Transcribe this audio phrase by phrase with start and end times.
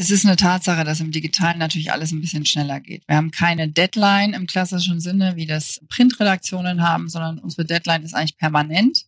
[0.00, 3.02] Es ist eine Tatsache, dass im Digitalen natürlich alles ein bisschen schneller geht.
[3.08, 8.14] Wir haben keine Deadline im klassischen Sinne, wie das Printredaktionen haben, sondern unsere Deadline ist
[8.14, 9.06] eigentlich permanent.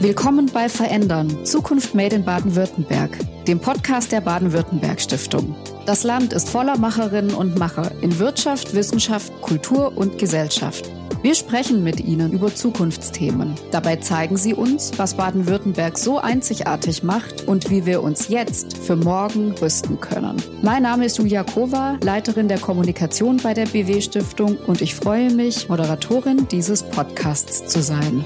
[0.00, 5.54] Willkommen bei Verändern, Zukunft Made in Baden-Württemberg, dem Podcast der Baden-Württemberg Stiftung.
[5.84, 10.90] Das Land ist voller Macherinnen und Macher in Wirtschaft, Wissenschaft, Kultur und Gesellschaft.
[11.20, 13.56] Wir sprechen mit Ihnen über Zukunftsthemen.
[13.72, 18.94] Dabei zeigen Sie uns, was Baden-Württemberg so einzigartig macht und wie wir uns jetzt für
[18.94, 20.36] morgen rüsten können.
[20.62, 25.32] Mein Name ist Julia Kova, Leiterin der Kommunikation bei der BW Stiftung und ich freue
[25.32, 28.24] mich, Moderatorin dieses Podcasts zu sein.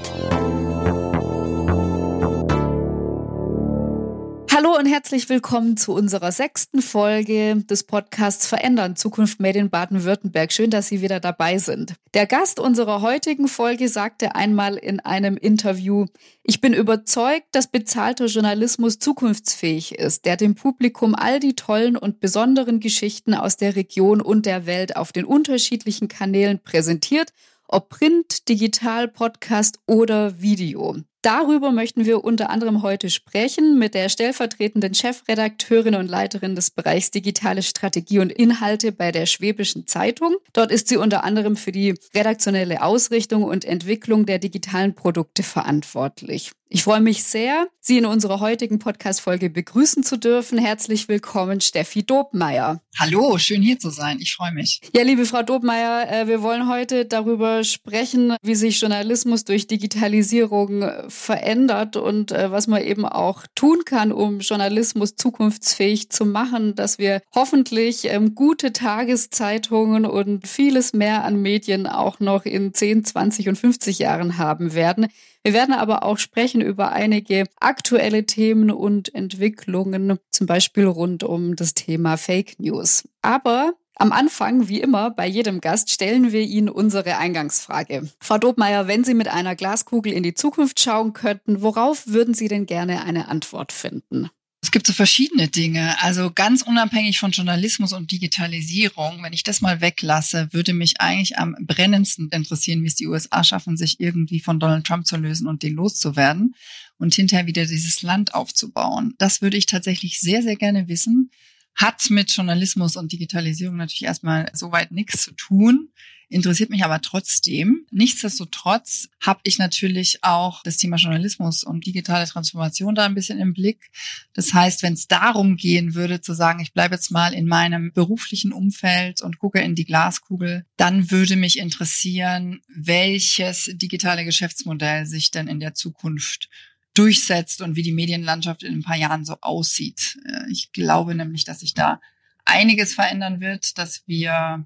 [4.55, 10.51] Hallo und herzlich willkommen zu unserer sechsten Folge des Podcasts Verändern Zukunft Made in Baden-Württemberg.
[10.51, 11.95] Schön, dass Sie wieder dabei sind.
[12.13, 16.05] Der Gast unserer heutigen Folge sagte einmal in einem Interview,
[16.43, 22.19] ich bin überzeugt, dass bezahlter Journalismus zukunftsfähig ist, der dem Publikum all die tollen und
[22.19, 27.33] besonderen Geschichten aus der Region und der Welt auf den unterschiedlichen Kanälen präsentiert
[27.67, 30.97] ob Print, Digital, Podcast oder Video.
[31.23, 37.11] Darüber möchten wir unter anderem heute sprechen mit der stellvertretenden Chefredakteurin und Leiterin des Bereichs
[37.11, 40.35] Digitale Strategie und Inhalte bei der Schwäbischen Zeitung.
[40.51, 46.51] Dort ist sie unter anderem für die redaktionelle Ausrichtung und Entwicklung der digitalen Produkte verantwortlich.
[46.67, 50.57] Ich freue mich sehr, Sie in unserer heutigen Podcast-Folge begrüßen zu dürfen.
[50.57, 52.81] Herzlich willkommen, Steffi Dobmeier.
[52.97, 54.17] Hallo, schön hier zu sein.
[54.19, 54.81] Ich freue mich.
[54.95, 60.81] Ja, liebe Frau Dobmeier, äh, wir wollen heute darüber sprechen, wie sich Journalismus durch Digitalisierung
[61.13, 66.97] verändert und äh, was man eben auch tun kann, um Journalismus zukunftsfähig zu machen, dass
[66.97, 73.49] wir hoffentlich ähm, gute Tageszeitungen und vieles mehr an Medien auch noch in 10, 20
[73.49, 75.07] und 50 Jahren haben werden.
[75.43, 81.55] Wir werden aber auch sprechen über einige aktuelle Themen und Entwicklungen, zum Beispiel rund um
[81.55, 83.07] das Thema Fake News.
[83.21, 88.09] Aber am Anfang, wie immer, bei jedem Gast stellen wir Ihnen unsere Eingangsfrage.
[88.19, 92.47] Frau Dobmeier, wenn Sie mit einer Glaskugel in die Zukunft schauen könnten, worauf würden Sie
[92.47, 94.29] denn gerne eine Antwort finden?
[94.63, 96.01] Es gibt so verschiedene Dinge.
[96.01, 101.37] Also ganz unabhängig von Journalismus und Digitalisierung, wenn ich das mal weglasse, würde mich eigentlich
[101.37, 105.47] am brennendsten interessieren, wie es die USA schaffen, sich irgendwie von Donald Trump zu lösen
[105.47, 106.55] und den loszuwerden
[106.97, 109.15] und hinterher wieder dieses Land aufzubauen.
[109.17, 111.29] Das würde ich tatsächlich sehr, sehr gerne wissen.
[111.75, 115.89] Hat mit Journalismus und Digitalisierung natürlich erstmal soweit nichts zu tun
[116.33, 117.85] interessiert mich aber trotzdem.
[117.91, 123.53] Nichtsdestotrotz habe ich natürlich auch das Thema Journalismus und digitale Transformation da ein bisschen im
[123.53, 123.91] Blick.
[124.33, 127.93] Das heißt, wenn es darum gehen würde, zu sagen, ich bleibe jetzt mal in meinem
[127.93, 135.31] beruflichen Umfeld und gucke in die Glaskugel, dann würde mich interessieren, welches digitale Geschäftsmodell sich
[135.31, 136.49] denn in der Zukunft
[136.93, 140.17] durchsetzt und wie die Medienlandschaft in ein paar Jahren so aussieht.
[140.25, 141.99] Äh, ich glaube nämlich, dass sich da
[142.45, 144.65] einiges verändern wird, dass wir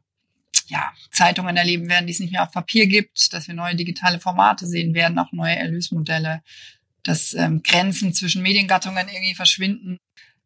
[0.67, 4.19] ja, Zeitungen erleben werden, die es nicht mehr auf Papier gibt, dass wir neue digitale
[4.19, 6.41] Formate sehen werden, auch neue Erlösmodelle,
[7.03, 9.99] dass ähm, Grenzen zwischen Mediengattungen irgendwie verschwinden.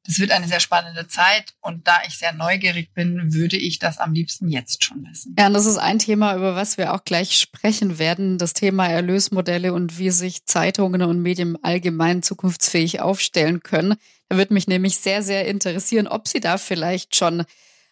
[0.03, 4.00] Das wird eine sehr spannende Zeit und da ich sehr neugierig bin, würde ich das
[4.00, 5.35] am liebsten jetzt schon wissen.
[5.38, 8.88] Ja, und das ist ein Thema, über was wir auch gleich sprechen werden, das Thema
[8.88, 13.95] Erlösmodelle und wie sich Zeitungen und Medien allgemein zukunftsfähig aufstellen können.
[14.29, 17.44] Da würde mich nämlich sehr, sehr interessieren, ob Sie da vielleicht schon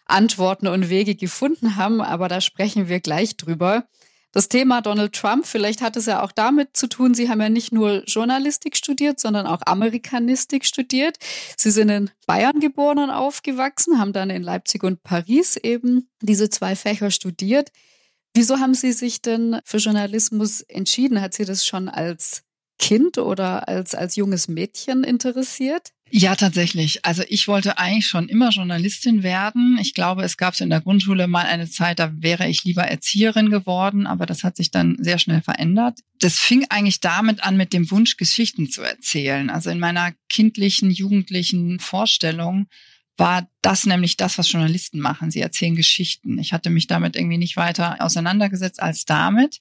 [0.06, 3.84] Antworten und Wege gefunden haben, aber da sprechen wir gleich drüber.
[4.32, 7.48] Das Thema Donald Trump, vielleicht hat es ja auch damit zu tun, Sie haben ja
[7.48, 11.16] nicht nur Journalistik studiert, sondern auch Amerikanistik studiert.
[11.56, 16.48] Sie sind in Bayern geboren und aufgewachsen, haben dann in Leipzig und Paris eben diese
[16.48, 17.72] zwei Fächer studiert.
[18.32, 21.20] Wieso haben Sie sich denn für Journalismus entschieden?
[21.20, 22.44] Hat Sie das schon als
[22.78, 25.90] Kind oder als, als junges Mädchen interessiert?
[26.12, 27.04] Ja, tatsächlich.
[27.04, 29.78] Also ich wollte eigentlich schon immer Journalistin werden.
[29.80, 32.82] Ich glaube, es gab so in der Grundschule mal eine Zeit, da wäre ich lieber
[32.82, 36.00] Erzieherin geworden, aber das hat sich dann sehr schnell verändert.
[36.18, 39.50] Das fing eigentlich damit an, mit dem Wunsch, Geschichten zu erzählen.
[39.50, 42.66] Also in meiner kindlichen, jugendlichen Vorstellung
[43.16, 45.30] war das nämlich das, was Journalisten machen.
[45.30, 46.38] Sie erzählen Geschichten.
[46.38, 49.60] Ich hatte mich damit irgendwie nicht weiter auseinandergesetzt als damit.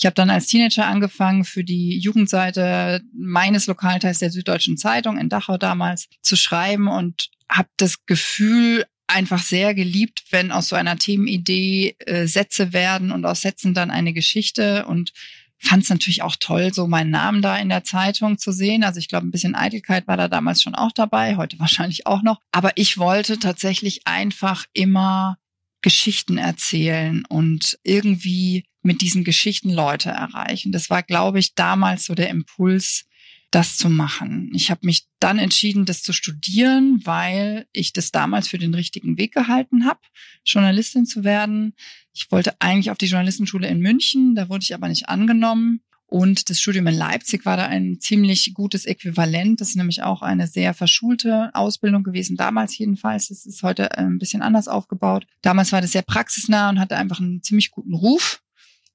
[0.00, 5.28] Ich habe dann als Teenager angefangen, für die Jugendseite meines Lokalteils der Süddeutschen Zeitung in
[5.28, 10.96] Dachau damals zu schreiben und habe das Gefühl einfach sehr geliebt, wenn aus so einer
[10.96, 15.12] Themenidee äh, Sätze werden und aus Sätzen dann eine Geschichte und
[15.58, 18.84] fand es natürlich auch toll, so meinen Namen da in der Zeitung zu sehen.
[18.84, 22.22] Also ich glaube, ein bisschen Eitelkeit war da damals schon auch dabei, heute wahrscheinlich auch
[22.22, 22.40] noch.
[22.52, 25.36] Aber ich wollte tatsächlich einfach immer
[25.82, 30.72] Geschichten erzählen und irgendwie mit diesen Geschichten Leute erreichen.
[30.72, 33.06] Das war, glaube ich, damals so der Impuls,
[33.50, 34.50] das zu machen.
[34.54, 39.18] Ich habe mich dann entschieden, das zu studieren, weil ich das damals für den richtigen
[39.18, 40.00] Weg gehalten habe,
[40.44, 41.74] Journalistin zu werden.
[42.14, 45.80] Ich wollte eigentlich auf die Journalistenschule in München, da wurde ich aber nicht angenommen.
[46.06, 49.60] Und das Studium in Leipzig war da ein ziemlich gutes Äquivalent.
[49.60, 53.28] Das ist nämlich auch eine sehr verschulte Ausbildung gewesen, damals jedenfalls.
[53.28, 55.24] Das ist heute äh, ein bisschen anders aufgebaut.
[55.40, 58.42] Damals war das sehr praxisnah und hatte einfach einen ziemlich guten Ruf.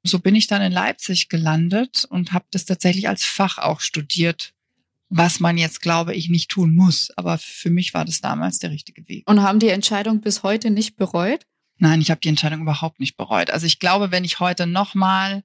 [0.05, 4.53] So bin ich dann in Leipzig gelandet und habe das tatsächlich als Fach auch studiert,
[5.09, 7.11] was man jetzt, glaube ich, nicht tun muss.
[7.15, 9.29] Aber für mich war das damals der richtige Weg.
[9.29, 11.45] Und haben die Entscheidung bis heute nicht bereut?
[11.77, 13.49] Nein, ich habe die Entscheidung überhaupt nicht bereut.
[13.49, 15.43] Also ich glaube, wenn ich heute nochmal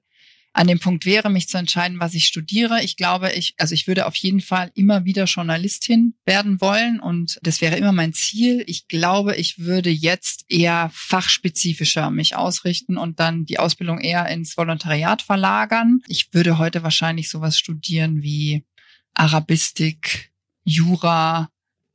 [0.53, 2.83] an dem Punkt wäre, mich zu entscheiden, was ich studiere.
[2.83, 7.39] Ich glaube, ich, also ich würde auf jeden Fall immer wieder Journalistin werden wollen und
[7.41, 8.63] das wäre immer mein Ziel.
[8.67, 14.57] Ich glaube, ich würde jetzt eher fachspezifischer mich ausrichten und dann die Ausbildung eher ins
[14.57, 16.01] Volontariat verlagern.
[16.07, 18.65] Ich würde heute wahrscheinlich sowas studieren wie
[19.13, 20.31] Arabistik,
[20.65, 21.49] Jura,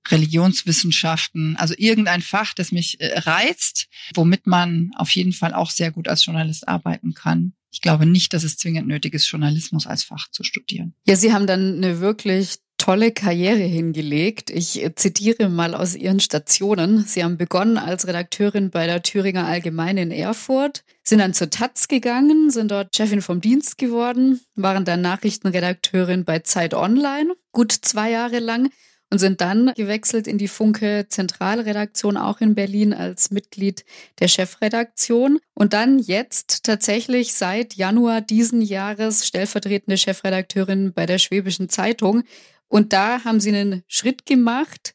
[0.09, 5.91] Religionswissenschaften, also irgendein Fach, das mich äh, reizt, womit man auf jeden Fall auch sehr
[5.91, 10.03] gut als Journalist arbeiten kann ich glaube nicht, dass es zwingend nötig ist, Journalismus als
[10.03, 10.95] Fach zu studieren.
[11.07, 14.49] Ja, Sie haben dann eine wirklich tolle Karriere hingelegt.
[14.49, 17.05] Ich zitiere mal aus Ihren Stationen.
[17.05, 21.87] Sie haben begonnen als Redakteurin bei der Thüringer Allgemeine in Erfurt, sind dann zur Taz
[21.87, 28.11] gegangen, sind dort Chefin vom Dienst geworden, waren dann Nachrichtenredakteurin bei Zeit Online, gut zwei
[28.11, 28.71] Jahre lang
[29.11, 33.85] und sind dann gewechselt in die Funke Zentralredaktion auch in Berlin als Mitglied
[34.19, 41.69] der Chefredaktion und dann jetzt tatsächlich seit Januar diesen Jahres stellvertretende Chefredakteurin bei der Schwäbischen
[41.69, 42.25] Zeitung.
[42.69, 44.93] Und da haben sie einen Schritt gemacht,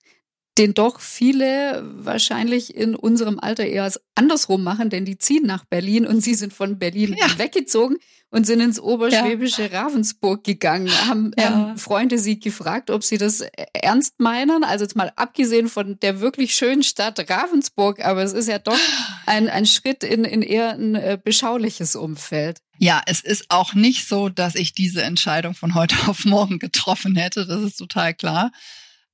[0.58, 6.06] den doch viele wahrscheinlich in unserem Alter eher andersrum machen, denn die ziehen nach Berlin
[6.06, 7.38] und sie sind von Berlin ja.
[7.38, 7.98] weggezogen
[8.32, 9.82] und sind ins oberschwäbische ja.
[9.82, 10.90] Ravensburg gegangen.
[11.08, 11.50] Haben, ja.
[11.50, 13.42] haben Freunde sie gefragt, ob sie das
[13.74, 14.64] ernst meinen.
[14.64, 18.80] Also jetzt mal abgesehen von der wirklich schönen Stadt Ravensburg, aber es ist ja doch
[19.26, 22.60] ein, ein Schritt in, in eher ein äh, beschauliches Umfeld.
[22.78, 27.16] Ja, es ist auch nicht so, dass ich diese Entscheidung von heute auf morgen getroffen
[27.16, 27.46] hätte.
[27.46, 28.52] Das ist total klar.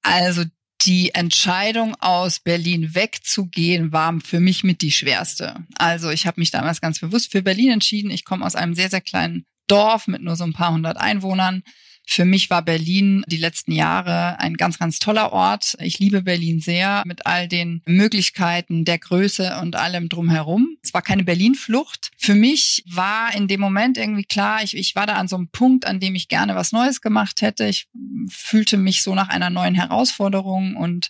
[0.03, 0.43] Also
[0.87, 5.65] die Entscheidung aus Berlin wegzugehen war für mich mit die schwerste.
[5.77, 8.09] Also ich habe mich damals ganz bewusst für Berlin entschieden.
[8.09, 11.63] Ich komme aus einem sehr, sehr kleinen Dorf mit nur so ein paar hundert Einwohnern.
[12.09, 15.75] Für mich war Berlin die letzten Jahre ein ganz, ganz toller Ort.
[15.81, 20.77] Ich liebe Berlin sehr mit all den Möglichkeiten der Größe und allem drumherum.
[20.81, 22.11] Es war keine Berlin-Flucht.
[22.17, 25.49] Für mich war in dem Moment irgendwie klar, ich, ich war da an so einem
[25.49, 27.67] Punkt, an dem ich gerne was Neues gemacht hätte.
[27.67, 27.87] Ich
[28.29, 31.09] fühlte mich so nach einer neuen Herausforderung und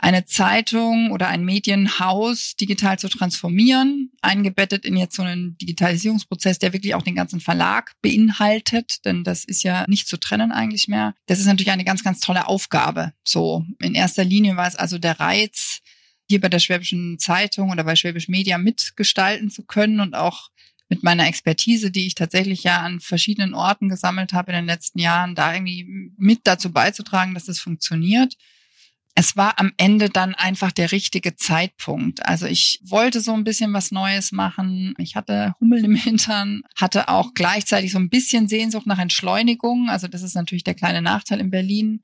[0.00, 6.72] eine Zeitung oder ein Medienhaus digital zu transformieren, eingebettet in jetzt so einen Digitalisierungsprozess, der
[6.72, 11.14] wirklich auch den ganzen Verlag beinhaltet, denn das ist ja nicht zu trennen eigentlich mehr.
[11.26, 13.12] Das ist natürlich eine ganz, ganz tolle Aufgabe.
[13.24, 15.80] So, in erster Linie war es also der Reiz,
[16.30, 20.48] hier bei der Schwäbischen Zeitung oder bei Schwäbisch Media mitgestalten zu können und auch
[20.88, 24.98] mit meiner Expertise, die ich tatsächlich ja an verschiedenen Orten gesammelt habe in den letzten
[24.98, 28.36] Jahren, da irgendwie mit dazu beizutragen, dass das funktioniert
[29.20, 32.24] es war am Ende dann einfach der richtige Zeitpunkt.
[32.24, 34.94] Also ich wollte so ein bisschen was Neues machen.
[34.96, 39.90] Ich hatte Hummel im Hintern, hatte auch gleichzeitig so ein bisschen Sehnsucht nach Entschleunigung.
[39.90, 42.02] Also das ist natürlich der kleine Nachteil in Berlin,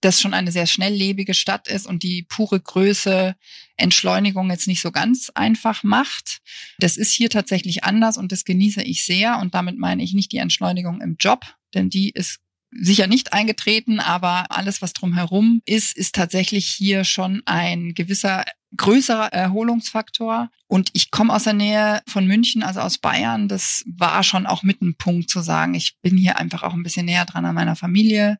[0.00, 3.36] dass schon eine sehr schnelllebige Stadt ist und die pure Größe
[3.76, 6.40] Entschleunigung jetzt nicht so ganz einfach macht.
[6.80, 9.38] Das ist hier tatsächlich anders und das genieße ich sehr.
[9.38, 11.44] Und damit meine ich nicht die Entschleunigung im Job,
[11.74, 12.40] denn die ist
[12.80, 18.44] sicher nicht eingetreten, aber alles, was drumherum ist, ist tatsächlich hier schon ein gewisser
[18.76, 20.50] größerer Erholungsfaktor.
[20.66, 23.48] Und ich komme aus der Nähe von München, also aus Bayern.
[23.48, 26.82] Das war schon auch mit ein Punkt zu sagen, ich bin hier einfach auch ein
[26.82, 28.38] bisschen näher dran an meiner Familie.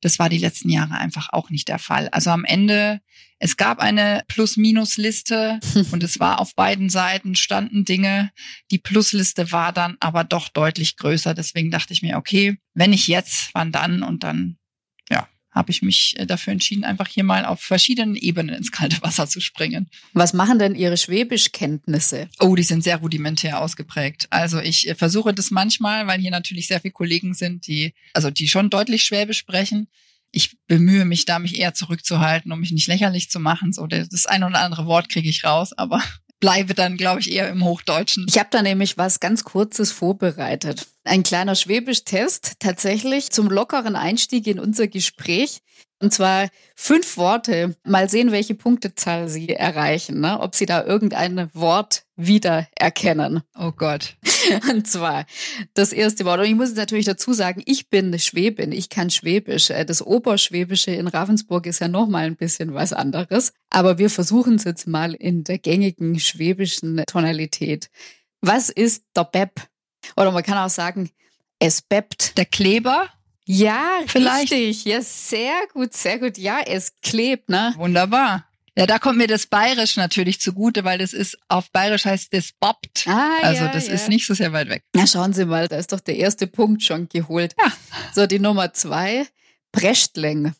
[0.00, 2.08] Das war die letzten Jahre einfach auch nicht der Fall.
[2.10, 3.00] Also am Ende,
[3.38, 8.30] es gab eine Plus-Minus-Liste und es war auf beiden Seiten standen Dinge.
[8.70, 11.34] Die Plusliste war dann aber doch deutlich größer.
[11.34, 14.02] Deswegen dachte ich mir, okay, wenn nicht jetzt, wann dann?
[14.02, 14.57] Und dann
[15.50, 19.28] habe ich mich äh, dafür entschieden, einfach hier mal auf verschiedenen Ebenen ins kalte Wasser
[19.28, 19.88] zu springen.
[20.12, 22.28] Was machen denn Ihre Schwäbischkenntnisse?
[22.40, 24.26] Oh, die sind sehr rudimentär ausgeprägt.
[24.30, 28.30] Also ich äh, versuche das manchmal, weil hier natürlich sehr viele Kollegen sind, die, also
[28.30, 29.88] die schon deutlich Schwäbisch sprechen.
[30.30, 33.72] Ich bemühe mich da, mich eher zurückzuhalten, um mich nicht lächerlich zu machen.
[33.72, 36.02] So, das ein oder andere Wort kriege ich raus, aber
[36.40, 38.26] bleibe dann, glaube ich, eher im Hochdeutschen.
[38.28, 40.86] Ich habe da nämlich was ganz Kurzes vorbereitet.
[41.04, 45.62] Ein kleiner Schwäbisch-Test, tatsächlich zum lockeren Einstieg in unser Gespräch.
[46.00, 47.76] Und zwar fünf Worte.
[47.84, 50.38] Mal sehen, welche Punktezahl Sie erreichen, ne?
[50.40, 53.42] ob Sie da irgendein Wort wiedererkennen.
[53.58, 54.16] Oh Gott.
[54.70, 55.26] Und zwar
[55.74, 56.38] das erste Wort.
[56.38, 59.70] Und ich muss natürlich dazu sagen, ich bin Schwäbin, ich kann Schwäbisch.
[59.70, 63.52] Äh, das Oberschwäbische in Ravensburg ist ja nochmal ein bisschen was anderes.
[63.70, 67.90] Aber wir versuchen es jetzt mal in der gängigen schwäbischen Tonalität.
[68.40, 69.50] Was ist der Beb?
[70.16, 71.10] Oder man kann auch sagen,
[71.58, 72.38] es bebt.
[72.38, 73.08] Der Kleber?
[73.50, 74.52] Ja, Vielleicht.
[74.52, 74.84] richtig.
[74.84, 76.36] Ja, sehr gut, sehr gut.
[76.36, 77.72] Ja, es klebt, ne?
[77.78, 78.46] Wunderbar.
[78.76, 82.52] Ja, da kommt mir das Bayerisch natürlich zugute, weil das ist, auf Bayerisch heißt das
[82.52, 83.06] bobbt.
[83.08, 83.94] Ah, also ja, das ja.
[83.94, 84.84] ist nicht so sehr weit weg.
[84.94, 87.56] Na, schauen Sie mal, da ist doch der erste Punkt schon geholt.
[87.58, 87.72] Ja.
[88.14, 89.26] So, die Nummer zwei,
[89.72, 90.52] Brechtling.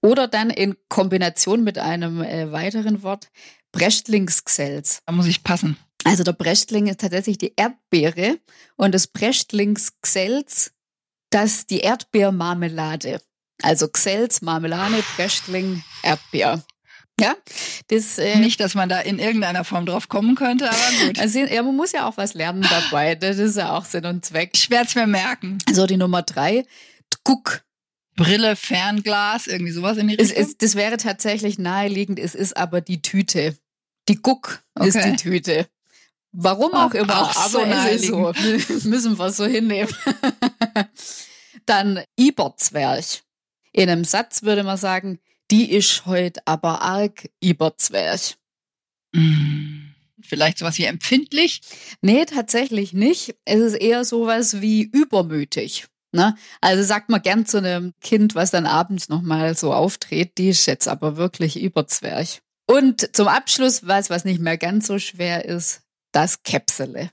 [0.00, 3.32] Oder dann in Kombination mit einem äh, weiteren Wort,
[3.72, 5.02] Brechtlingsgsells.
[5.06, 5.76] Da muss ich passen.
[6.04, 8.38] Also der Brechtling ist tatsächlich die Erdbeere
[8.76, 10.72] und das Brechtlingsgsells
[11.30, 13.20] das die Erdbeermarmelade.
[13.62, 16.62] Also Xels, Marmelade, Brechtling, Erdbeer.
[17.20, 17.34] Ja,
[17.88, 21.18] das äh, nicht, dass man da in irgendeiner Form drauf kommen könnte, aber gut.
[21.18, 23.14] Also ja, man muss ja auch was lernen dabei.
[23.14, 24.52] Das ist ja auch Sinn und Zweck.
[24.54, 25.58] Ich werde es mir merken.
[25.70, 26.64] So die Nummer drei,
[27.24, 27.62] Guck.
[28.16, 30.36] Brille, Fernglas, irgendwie sowas in die Richtung.
[30.36, 32.18] Ist, das wäre tatsächlich naheliegend.
[32.18, 33.56] Es ist aber die Tüte.
[34.08, 34.88] Die Guck okay.
[34.88, 35.68] ist die Tüte.
[36.32, 38.32] Warum auch, immer, auch aber so es ist so.
[38.88, 39.92] Müssen wir so hinnehmen.
[41.66, 43.22] Dann Iberzwerch.
[43.72, 45.18] In einem Satz würde man sagen,
[45.50, 48.36] die ist heute aber arg Iberzwerch.
[49.12, 49.90] Mm,
[50.22, 51.62] vielleicht sowas wie empfindlich?
[52.00, 53.34] Nee, tatsächlich nicht.
[53.44, 55.86] Es ist eher sowas wie übermütig.
[56.12, 56.36] Ne?
[56.60, 60.66] Also sagt man gern zu einem Kind, was dann abends nochmal so auftritt, die ist
[60.66, 62.40] jetzt aber wirklich Überzwerch.
[62.66, 67.10] Und zum Abschluss, was, was nicht mehr ganz so schwer ist, das Käpsele.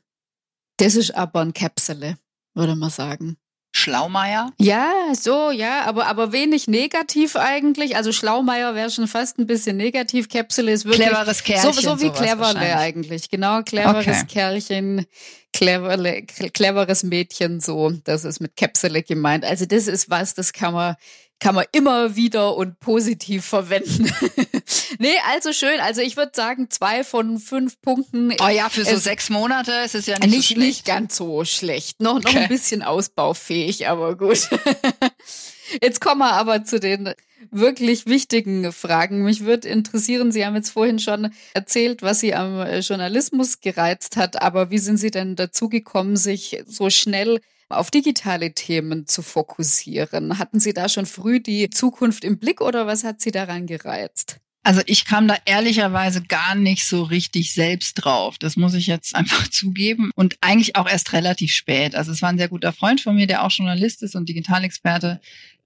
[0.77, 2.17] Das ist aber ein Käpsele,
[2.53, 3.37] würde man sagen.
[3.77, 4.51] Schlaumeier?
[4.57, 7.95] Ja, so, ja, aber, aber wenig negativ eigentlich.
[7.95, 10.29] Also Schlaumeier wäre schon fast ein bisschen negativ.
[10.29, 11.07] Käpsele ist wirklich.
[11.07, 11.73] Cleveres Kerlchen.
[11.73, 13.29] So, so wie Cleverle eigentlich.
[13.29, 14.25] Genau, cleveres okay.
[14.27, 15.05] Kerlchen,
[15.53, 17.91] cleverle, cleveres Mädchen, so.
[18.03, 19.45] Das ist mit Käpsele gemeint.
[19.45, 20.95] Also das ist was, das kann man
[21.39, 24.11] kann man immer wieder und positiv verwenden.
[24.99, 25.79] nee, also schön.
[25.79, 28.33] Also ich würde sagen, zwei von fünf Punkten.
[28.41, 30.57] Oh ja, für so es sechs Monate ist es ja nicht, nicht so schlecht.
[30.57, 32.01] Nicht ganz so schlecht.
[32.01, 34.49] Noch, noch ein bisschen ausbaufähig, aber gut.
[35.81, 37.13] Jetzt kommen wir aber zu den
[37.51, 39.23] wirklich wichtigen Fragen.
[39.23, 44.41] Mich würde interessieren, Sie haben jetzt vorhin schon erzählt, was Sie am Journalismus gereizt hat,
[44.41, 50.39] aber wie sind Sie denn dazu gekommen, sich so schnell auf digitale Themen zu fokussieren.
[50.39, 54.37] Hatten Sie da schon früh die Zukunft im Blick oder was hat Sie daran gereizt?
[54.63, 58.37] Also ich kam da ehrlicherweise gar nicht so richtig selbst drauf.
[58.37, 60.11] Das muss ich jetzt einfach zugeben.
[60.15, 61.95] Und eigentlich auch erst relativ spät.
[61.95, 65.21] Also es war ein sehr guter Freund von mir, der auch Journalist ist und Digitalexperte,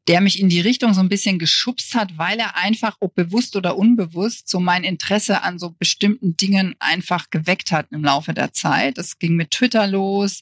[0.07, 3.55] der mich in die Richtung so ein bisschen geschubst hat, weil er einfach, ob bewusst
[3.55, 8.51] oder unbewusst, so mein Interesse an so bestimmten Dingen einfach geweckt hat im Laufe der
[8.51, 8.97] Zeit.
[8.97, 10.41] Das ging mit Twitter los.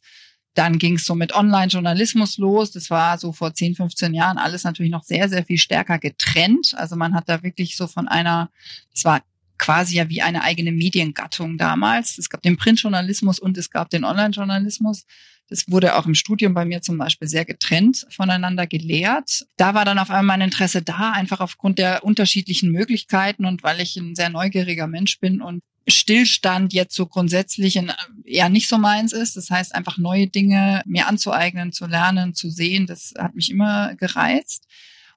[0.54, 2.72] Dann ging es so mit Online-Journalismus los.
[2.72, 6.74] Das war so vor 10, 15 Jahren alles natürlich noch sehr, sehr viel stärker getrennt.
[6.78, 8.50] Also man hat da wirklich so von einer,
[8.94, 9.22] es war
[9.60, 12.18] quasi ja wie eine eigene Mediengattung damals.
[12.18, 15.06] Es gab den Printjournalismus und es gab den Online-Journalismus.
[15.50, 19.46] Das wurde auch im Studium bei mir zum Beispiel sehr getrennt voneinander gelehrt.
[19.58, 23.82] Da war dann auf einmal mein Interesse da, einfach aufgrund der unterschiedlichen Möglichkeiten und weil
[23.82, 27.80] ich ein sehr neugieriger Mensch bin und Stillstand jetzt so grundsätzlich
[28.25, 29.38] eher nicht so meins ist.
[29.38, 33.96] Das heißt, einfach neue Dinge mir anzueignen, zu lernen, zu sehen, das hat mich immer
[33.96, 34.68] gereizt.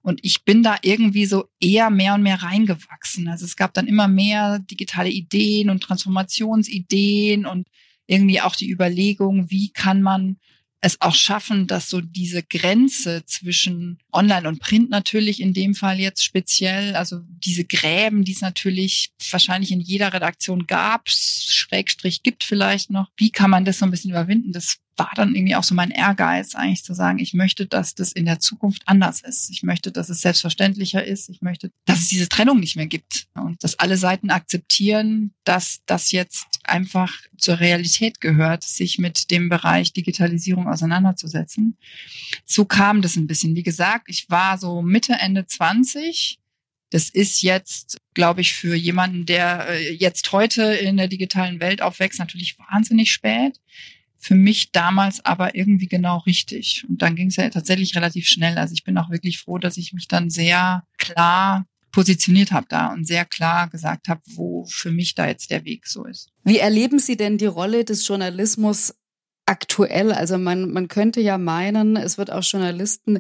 [0.03, 3.29] Und ich bin da irgendwie so eher mehr und mehr reingewachsen.
[3.29, 7.69] Also es gab dann immer mehr digitale Ideen und Transformationsideen und
[8.07, 10.37] irgendwie auch die Überlegung, wie kann man
[10.85, 16.01] es auch schaffen, dass so diese Grenze zwischen Online und Print natürlich in dem Fall
[16.01, 22.43] jetzt speziell, also diese Gräben, die es natürlich wahrscheinlich in jeder Redaktion gab, Schrägstrich gibt
[22.43, 24.51] vielleicht noch, wie kann man das so ein bisschen überwinden?
[24.51, 28.13] Das war dann irgendwie auch so mein Ehrgeiz, eigentlich zu sagen, ich möchte, dass das
[28.13, 29.51] in der Zukunft anders ist.
[29.51, 31.31] Ich möchte, dass es selbstverständlicher ist.
[31.31, 35.81] Ich möchte, dass es diese Trennung nicht mehr gibt und dass alle Seiten akzeptieren, dass
[35.87, 41.79] das jetzt einfach zur Realität gehört, sich mit dem Bereich Digitalisierung auseinanderzusetzen.
[42.45, 43.57] So kam das ein bisschen.
[43.57, 46.39] Wie gesagt, ich war so Mitte, Ende 20.
[46.91, 51.81] Das ist jetzt, glaube ich, für jemanden, der äh, jetzt heute in der digitalen Welt
[51.81, 53.59] aufwächst, natürlich wahnsinnig spät
[54.23, 56.85] für mich damals aber irgendwie genau richtig.
[56.89, 58.57] Und dann ging es ja tatsächlich relativ schnell.
[58.57, 62.93] Also ich bin auch wirklich froh, dass ich mich dann sehr klar positioniert habe da
[62.93, 66.31] und sehr klar gesagt habe, wo für mich da jetzt der Weg so ist.
[66.45, 68.95] Wie erleben Sie denn die Rolle des Journalismus
[69.45, 70.13] aktuell?
[70.13, 73.19] Also man, man könnte ja meinen, es wird auch Journalisten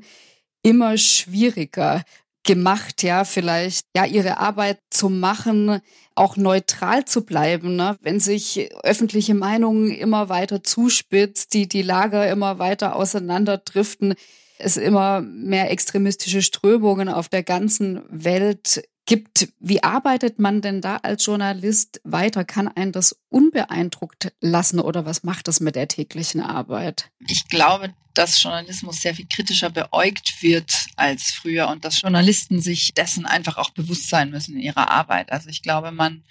[0.62, 2.04] immer schwieriger.
[2.44, 5.80] Gemacht, ja, vielleicht ja ihre Arbeit zu machen,
[6.14, 7.96] auch neutral zu bleiben, ne?
[8.02, 14.14] wenn sich öffentliche Meinungen immer weiter zuspitzt, die die Lager immer weiter auseinanderdriften,
[14.58, 19.48] es immer mehr extremistische Strömungen auf der ganzen Welt gibt.
[19.58, 22.44] Wie arbeitet man denn da als Journalist weiter?
[22.44, 27.10] Kann einen das unbeeindruckt lassen oder was macht das mit der täglichen Arbeit?
[27.26, 32.92] Ich glaube, dass Journalismus sehr viel kritischer beäugt wird als früher und dass Journalisten sich
[32.94, 35.32] dessen einfach auch bewusst sein müssen in ihrer Arbeit.
[35.32, 36.22] Also ich glaube, man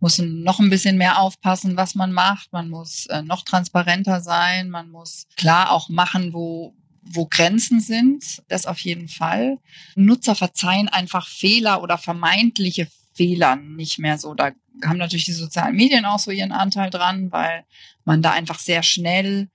[0.00, 2.52] muss noch ein bisschen mehr aufpassen, was man macht.
[2.52, 4.70] Man muss äh, noch transparenter sein.
[4.70, 9.58] Man muss klar auch machen, wo, wo Grenzen sind, das auf jeden Fall.
[9.94, 14.34] Nutzer verzeihen einfach Fehler oder vermeintliche Fehler nicht mehr so.
[14.34, 14.52] Da
[14.84, 17.64] haben natürlich die sozialen Medien auch so ihren Anteil dran, weil
[18.04, 19.48] man da einfach sehr schnell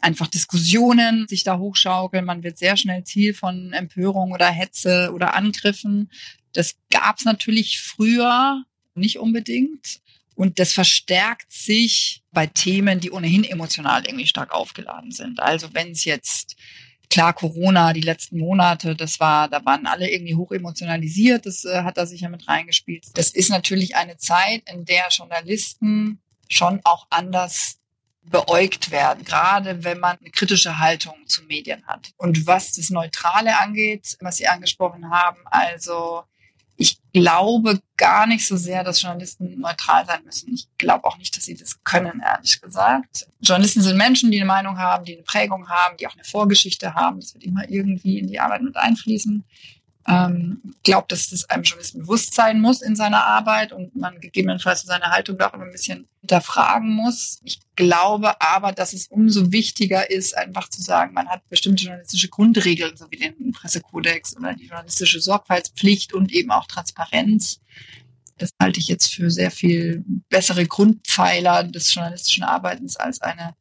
[0.00, 2.24] einfach Diskussionen sich da hochschaukeln.
[2.24, 6.10] Man wird sehr schnell Ziel von Empörung oder Hetze oder Angriffen.
[6.52, 8.64] Das gab es natürlich früher
[8.94, 10.00] nicht unbedingt.
[10.34, 15.40] Und das verstärkt sich bei Themen, die ohnehin emotional irgendwie stark aufgeladen sind.
[15.40, 16.54] Also wenn es jetzt
[17.10, 21.82] klar, Corona, die letzten Monate, das war, da waren alle irgendwie hoch emotionalisiert, das äh,
[21.82, 23.06] hat da sicher mit reingespielt.
[23.14, 27.78] Das ist natürlich eine Zeit, in der Journalisten schon auch anders
[28.30, 32.10] beäugt werden, gerade wenn man eine kritische Haltung zu Medien hat.
[32.16, 36.24] Und was das Neutrale angeht, was Sie angesprochen haben, also
[36.80, 40.54] ich glaube gar nicht so sehr, dass Journalisten neutral sein müssen.
[40.54, 43.26] Ich glaube auch nicht, dass sie das können, ehrlich gesagt.
[43.40, 46.94] Journalisten sind Menschen, die eine Meinung haben, die eine Prägung haben, die auch eine Vorgeschichte
[46.94, 47.18] haben.
[47.18, 49.44] Das wird immer irgendwie in die Arbeit mit einfließen
[50.08, 54.82] ähm, glaubt, dass das einem Journalisten bewusst sein muss in seiner Arbeit und man gegebenenfalls
[54.82, 57.40] seine Haltung da auch ein bisschen hinterfragen muss.
[57.44, 62.28] Ich glaube aber, dass es umso wichtiger ist, einfach zu sagen, man hat bestimmte journalistische
[62.28, 67.60] Grundregeln, so wie den Pressekodex oder die journalistische Sorgfaltspflicht und eben auch Transparenz.
[68.38, 73.54] Das halte ich jetzt für sehr viel bessere Grundpfeiler des journalistischen Arbeitens als eine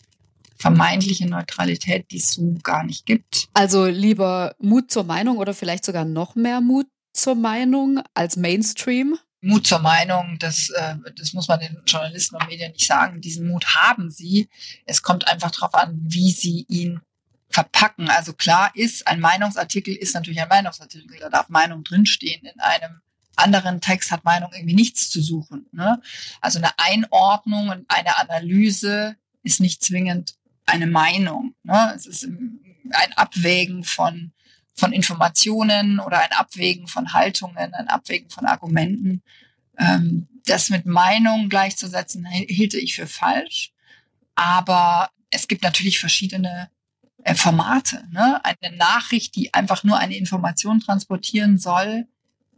[0.57, 3.47] vermeintliche Neutralität, die es so gar nicht gibt.
[3.53, 9.17] Also lieber Mut zur Meinung oder vielleicht sogar noch mehr Mut zur Meinung als Mainstream?
[9.41, 13.21] Mut zur Meinung, das, äh, das muss man den Journalisten und Medien nicht sagen.
[13.21, 14.49] Diesen Mut haben sie.
[14.86, 17.01] Es kommt einfach darauf an, wie sie ihn
[17.49, 18.10] verpacken.
[18.10, 21.17] Also klar ist, ein Meinungsartikel ist natürlich ein Meinungsartikel.
[21.19, 22.45] Da darf Meinung drinstehen.
[22.45, 23.01] In einem
[23.36, 25.67] anderen Text hat Meinung irgendwie nichts zu suchen.
[25.71, 26.01] Ne?
[26.41, 30.36] Also eine Einordnung und eine Analyse ist nicht zwingend
[30.67, 31.56] eine Meinung.
[31.63, 31.93] Ne?
[31.95, 34.32] Es ist ein Abwägen von,
[34.75, 39.23] von Informationen oder ein Abwägen von Haltungen, ein Abwägen von Argumenten.
[39.77, 43.71] Ähm, das mit Meinung gleichzusetzen, hielte ich für falsch.
[44.36, 46.69] Aber es gibt natürlich verschiedene
[47.23, 48.06] äh, Formate.
[48.12, 48.41] Ne?
[48.45, 52.08] Eine Nachricht, die einfach nur eine Information transportieren soll,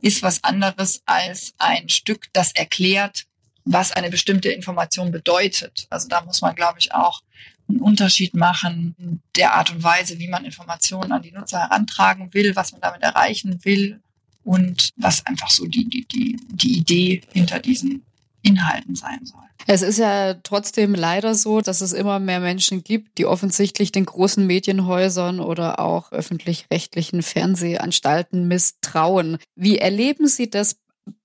[0.01, 3.25] ist was anderes als ein Stück, das erklärt,
[3.65, 5.87] was eine bestimmte Information bedeutet.
[5.89, 7.21] Also da muss man, glaube ich, auch
[7.69, 12.55] einen Unterschied machen, der Art und Weise, wie man Informationen an die Nutzer herantragen will,
[12.55, 13.99] was man damit erreichen will
[14.43, 18.03] und was einfach so die, die, die, die Idee hinter diesen
[18.41, 19.41] Inhalten sein soll.
[19.67, 24.05] Es ist ja trotzdem leider so, dass es immer mehr Menschen gibt, die offensichtlich den
[24.05, 29.37] großen Medienhäusern oder auch öffentlich-rechtlichen Fernsehanstalten misstrauen.
[29.55, 30.77] Wie erleben Sie das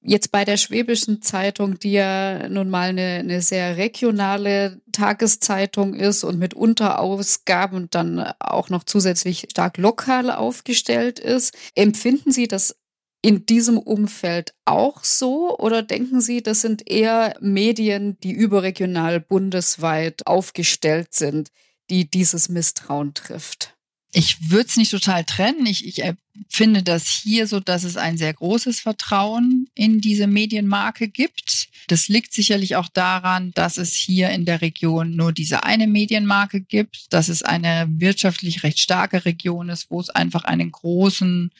[0.05, 6.25] jetzt bei der Schwäbischen Zeitung, die ja nun mal eine, eine sehr regionale Tageszeitung ist
[6.25, 12.77] und mit Unterausgaben dann auch noch zusätzlich stark lokal aufgestellt ist, empfinden Sie das
[13.23, 20.27] in diesem Umfeld auch so oder denken Sie, das sind eher Medien, die überregional bundesweit
[20.27, 21.51] aufgestellt sind,
[21.88, 23.74] die dieses Misstrauen trifft?
[24.14, 25.66] Ich würde es nicht total trennen.
[25.66, 26.03] Ich, ich
[26.48, 31.68] finde das hier so, dass es ein sehr großes Vertrauen in diese Medienmarke gibt.
[31.88, 36.61] Das liegt sicherlich auch daran, dass es hier in der Region nur diese eine Medienmarke
[36.61, 41.50] gibt, dass es eine wirtschaftlich recht starke Region ist, wo es einfach einen großen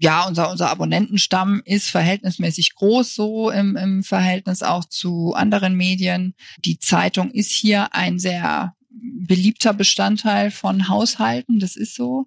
[0.00, 6.34] ja, unser, unser Abonnentenstamm ist verhältnismäßig groß, so im, im Verhältnis auch zu anderen Medien.
[6.64, 11.58] Die Zeitung ist hier ein sehr beliebter Bestandteil von Haushalten.
[11.58, 12.26] Das ist so.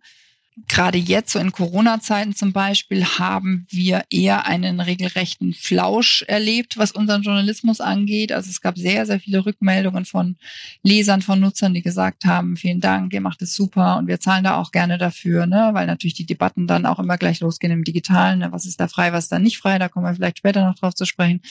[0.68, 6.92] Gerade jetzt, so in Corona-Zeiten zum Beispiel, haben wir eher einen regelrechten Flausch erlebt, was
[6.92, 8.34] unseren Journalismus angeht.
[8.34, 10.36] Also es gab sehr, sehr viele Rückmeldungen von
[10.84, 14.44] Lesern, von Nutzern, die gesagt haben, vielen Dank, ihr macht es super und wir zahlen
[14.44, 15.70] da auch gerne dafür, ne?
[15.72, 18.40] weil natürlich die Debatten dann auch immer gleich losgehen im Digitalen.
[18.40, 18.52] Ne?
[18.52, 19.80] Was ist da frei, was ist da nicht frei?
[19.80, 21.42] Da kommen wir vielleicht später noch drauf zu sprechen.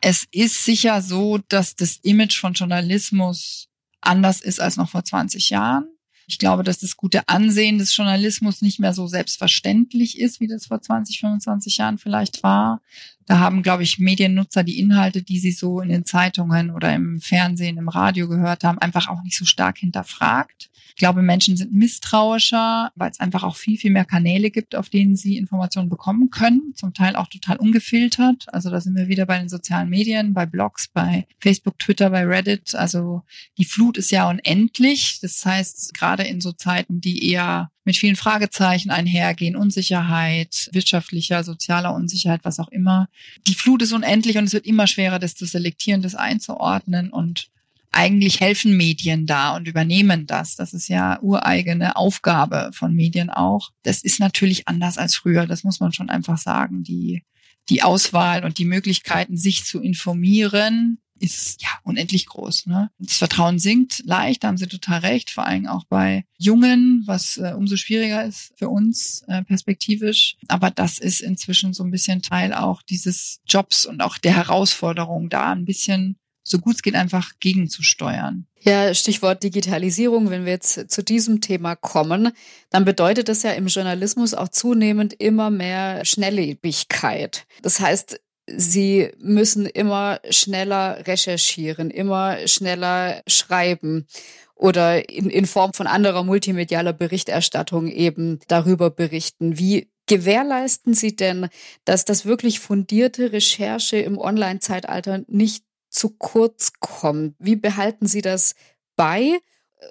[0.00, 3.68] Es ist sicher so, dass das Image von Journalismus
[4.06, 5.88] anders ist als noch vor 20 Jahren.
[6.26, 10.66] Ich glaube, dass das gute Ansehen des Journalismus nicht mehr so selbstverständlich ist, wie das
[10.66, 12.80] vor 20, 25 Jahren vielleicht war.
[13.26, 17.20] Da haben, glaube ich, Mediennutzer die Inhalte, die sie so in den Zeitungen oder im
[17.20, 20.70] Fernsehen, im Radio gehört haben, einfach auch nicht so stark hinterfragt.
[20.88, 24.88] Ich glaube, Menschen sind misstrauischer, weil es einfach auch viel, viel mehr Kanäle gibt, auf
[24.88, 28.46] denen sie Informationen bekommen können, zum Teil auch total ungefiltert.
[28.52, 32.24] Also da sind wir wieder bei den sozialen Medien, bei Blogs, bei Facebook, Twitter, bei
[32.24, 32.76] Reddit.
[32.76, 33.22] Also
[33.58, 35.18] die Flut ist ja unendlich.
[35.20, 41.94] Das heißt, gerade in so Zeiten, die eher mit vielen Fragezeichen einhergehen, Unsicherheit, wirtschaftlicher, sozialer
[41.94, 43.08] Unsicherheit, was auch immer.
[43.46, 47.48] Die Flut ist unendlich und es wird immer schwerer, das zu selektieren, das einzuordnen und
[47.94, 50.56] eigentlich helfen Medien da und übernehmen das.
[50.56, 53.70] Das ist ja ureigene Aufgabe von Medien auch.
[53.84, 55.46] Das ist natürlich anders als früher.
[55.46, 56.82] Das muss man schon einfach sagen.
[56.82, 57.22] Die,
[57.68, 62.66] die Auswahl und die Möglichkeiten, sich zu informieren, ist ja unendlich groß.
[62.66, 62.90] Ne?
[62.98, 67.36] Das Vertrauen sinkt leicht, da haben Sie total recht, vor allem auch bei Jungen, was
[67.36, 70.36] äh, umso schwieriger ist für uns äh, perspektivisch.
[70.48, 75.28] Aber das ist inzwischen so ein bisschen Teil auch dieses Jobs und auch der Herausforderung,
[75.28, 78.46] da ein bisschen so gut es geht einfach gegenzusteuern.
[78.60, 80.30] Ja, Stichwort Digitalisierung.
[80.30, 82.32] Wenn wir jetzt zu diesem Thema kommen,
[82.70, 87.46] dann bedeutet das ja im Journalismus auch zunehmend immer mehr Schnelllebigkeit.
[87.62, 94.06] Das heißt, Sie müssen immer schneller recherchieren, immer schneller schreiben
[94.54, 99.58] oder in, in Form von anderer multimedialer Berichterstattung eben darüber berichten.
[99.58, 101.48] Wie gewährleisten Sie denn,
[101.84, 107.36] dass das wirklich fundierte Recherche im Online-Zeitalter nicht zu kurz kommt.
[107.38, 108.54] Wie behalten Sie das
[108.96, 109.38] bei?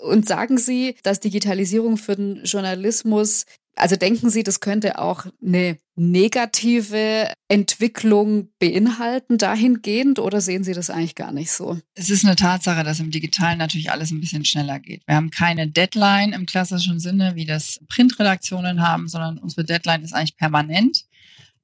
[0.03, 5.77] Und sagen Sie, dass Digitalisierung für den Journalismus, also denken Sie, das könnte auch eine
[5.95, 11.79] negative Entwicklung beinhalten dahingehend oder sehen Sie das eigentlich gar nicht so?
[11.95, 15.01] Es ist eine Tatsache, dass im Digitalen natürlich alles ein bisschen schneller geht.
[15.07, 20.13] Wir haben keine Deadline im klassischen Sinne, wie das Printredaktionen haben, sondern unsere Deadline ist
[20.13, 21.05] eigentlich permanent.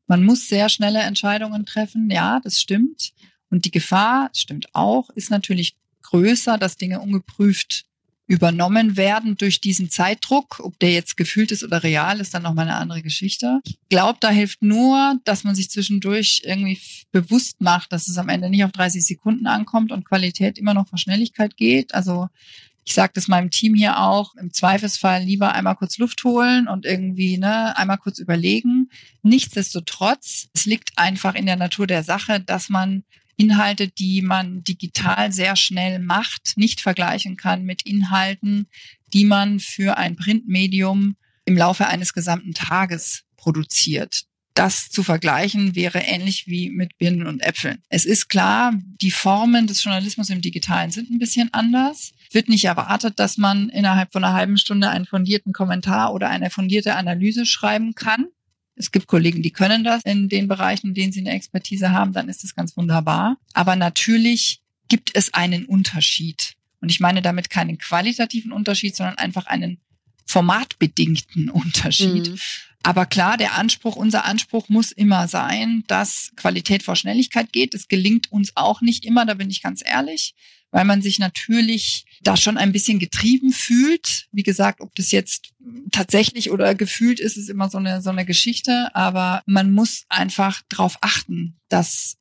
[0.07, 2.09] Man muss sehr schnelle Entscheidungen treffen.
[2.09, 3.13] Ja, das stimmt.
[3.51, 7.85] Und die Gefahr, stimmt auch, ist natürlich größer, dass Dinge ungeprüft
[8.29, 10.59] übernommen werden durch diesen Zeitdruck.
[10.59, 13.59] Ob der jetzt gefühlt ist oder real, ist dann nochmal eine andere Geschichte.
[13.65, 16.79] Ich glaube, da hilft nur, dass man sich zwischendurch irgendwie
[17.11, 20.87] bewusst macht, dass es am Ende nicht auf 30 Sekunden ankommt und Qualität immer noch
[20.87, 21.95] vor Schnelligkeit geht.
[21.95, 22.29] Also
[22.85, 26.85] ich sage das meinem Team hier auch, im Zweifelsfall lieber einmal kurz Luft holen und
[26.85, 28.91] irgendwie ne, einmal kurz überlegen.
[29.23, 33.03] Nichtsdestotrotz, es liegt einfach in der Natur der Sache, dass man
[33.39, 38.67] Inhalte, die man digital sehr schnell macht, nicht vergleichen kann mit Inhalten,
[39.13, 44.25] die man für ein Printmedium im Laufe eines gesamten Tages produziert.
[44.55, 47.81] Das zu vergleichen wäre ähnlich wie mit Birnen und Äpfeln.
[47.87, 52.11] Es ist klar, die Formen des Journalismus im Digitalen sind ein bisschen anders.
[52.31, 56.49] Wird nicht erwartet, dass man innerhalb von einer halben Stunde einen fundierten Kommentar oder eine
[56.49, 58.25] fundierte Analyse schreiben kann.
[58.79, 62.13] Es gibt Kollegen, die können das in den Bereichen, in denen sie eine Expertise haben,
[62.13, 63.37] dann ist das ganz wunderbar.
[63.53, 66.53] Aber natürlich gibt es einen Unterschied.
[66.81, 69.79] Und ich meine damit keinen qualitativen Unterschied, sondern einfach einen
[70.25, 72.29] formatbedingten Unterschied.
[72.29, 72.39] Mhm.
[72.81, 77.75] Aber klar, der Anspruch, unser Anspruch muss immer sein, dass Qualität vor Schnelligkeit geht.
[77.75, 80.33] Es gelingt uns auch nicht immer, da bin ich ganz ehrlich
[80.71, 84.27] weil man sich natürlich da schon ein bisschen getrieben fühlt.
[84.31, 85.51] Wie gesagt, ob das jetzt
[85.91, 88.89] tatsächlich oder gefühlt ist, ist immer so eine, so eine Geschichte.
[88.93, 92.17] Aber man muss einfach darauf achten, dass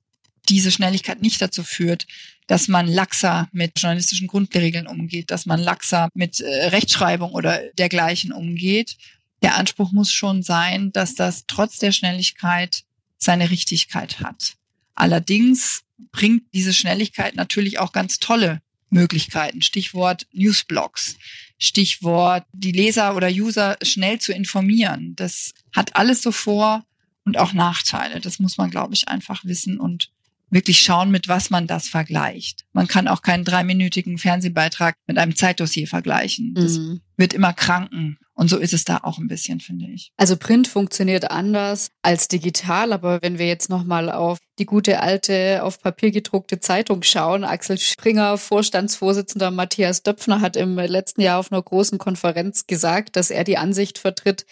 [0.49, 2.07] diese Schnelligkeit nicht dazu führt,
[2.47, 8.33] dass man laxer mit journalistischen Grundregeln umgeht, dass man laxer mit äh, Rechtschreibung oder dergleichen
[8.33, 8.97] umgeht.
[9.43, 12.85] Der Anspruch muss schon sein, dass das trotz der Schnelligkeit
[13.19, 14.55] seine Richtigkeit hat.
[14.95, 15.83] Allerdings
[16.13, 19.63] bringt diese Schnelligkeit natürlich auch ganz tolle Möglichkeiten.
[19.63, 21.17] Stichwort Newsblogs.
[21.59, 25.15] Stichwort die Leser oder User schnell zu informieren.
[25.17, 26.85] Das hat alles so Vor-
[27.25, 28.21] und auch Nachteile.
[28.21, 30.11] Das muss man, glaube ich, einfach wissen und
[30.51, 32.65] wirklich schauen, mit was man das vergleicht.
[32.73, 36.55] Man kann auch keinen dreiminütigen Fernsehbeitrag mit einem Zeitdossier vergleichen.
[36.55, 37.01] Das mhm.
[37.17, 38.19] wird immer kranken.
[38.39, 40.13] Und so ist es da auch ein bisschen, finde ich.
[40.17, 45.65] Also Print funktioniert anders als digital, aber wenn wir jetzt nochmal auf die gute alte,
[45.65, 51.51] auf Papier gedruckte Zeitung schauen, Axel Springer, Vorstandsvorsitzender Matthias Döpfner, hat im letzten Jahr auf
[51.51, 54.47] einer großen Konferenz gesagt, dass er die Ansicht vertritt,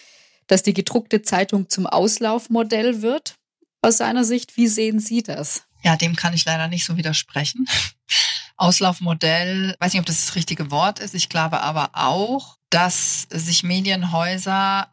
[0.48, 3.36] dass die gedruckte Zeitung zum Auslaufmodell wird.
[3.82, 5.62] Aus seiner Sicht, wie sehen Sie das?
[5.84, 7.68] Ja, dem kann ich leider nicht so widersprechen.
[8.56, 11.14] Auslaufmodell, weiß nicht, ob das das richtige Wort ist.
[11.14, 14.88] Ich glaube aber auch, dass sich Medienhäuser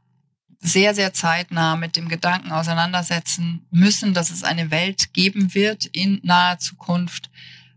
[0.61, 6.21] sehr, sehr zeitnah mit dem Gedanken auseinandersetzen müssen, dass es eine Welt geben wird in
[6.23, 7.29] naher Zukunft,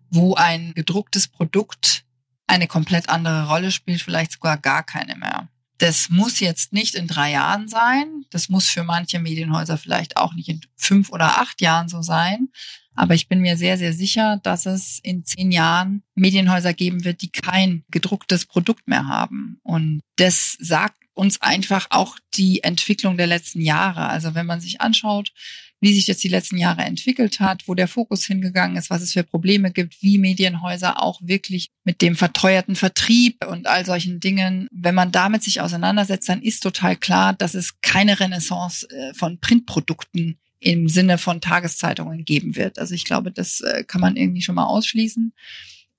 [0.09, 2.05] wo ein gedrucktes Produkt
[2.47, 5.49] eine komplett andere Rolle spielt, vielleicht sogar gar keine mehr.
[5.79, 8.27] Das muss jetzt nicht in drei Jahren sein.
[8.31, 12.51] Das muss für manche Medienhäuser vielleicht auch nicht in fünf oder acht Jahren so sein.
[12.97, 17.23] Aber ich bin mir sehr, sehr sicher, dass es in zehn Jahren Medienhäuser geben wird,
[17.23, 19.61] die kein gedrucktes Produkt mehr haben.
[19.63, 24.09] Und das sagt uns einfach auch die Entwicklung der letzten Jahre.
[24.09, 25.33] Also wenn man sich anschaut,
[25.81, 29.13] wie sich das die letzten Jahre entwickelt hat, wo der Fokus hingegangen ist, was es
[29.13, 34.69] für Probleme gibt, wie Medienhäuser auch wirklich mit dem verteuerten Vertrieb und all solchen Dingen,
[34.73, 39.39] wenn man damit sich auseinandersetzt, dann ist total klar, dass es keine Renaissance äh, von
[39.39, 42.79] Printprodukten im Sinne von Tageszeitungen geben wird.
[42.79, 45.33] Also ich glaube, das äh, kann man irgendwie schon mal ausschließen.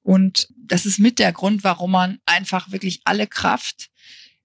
[0.02, 3.90] Und das ist mit der Grund, warum man einfach wirklich alle Kraft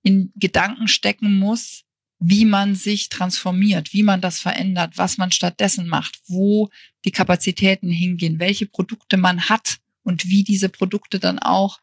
[0.02, 1.84] in Gedanken stecken muss,
[2.18, 6.68] wie man sich transformiert, wie man das verändert, was man stattdessen macht, wo
[7.04, 11.80] die Kapazitäten hingehen, welche Produkte man hat und wie diese Produkte dann auch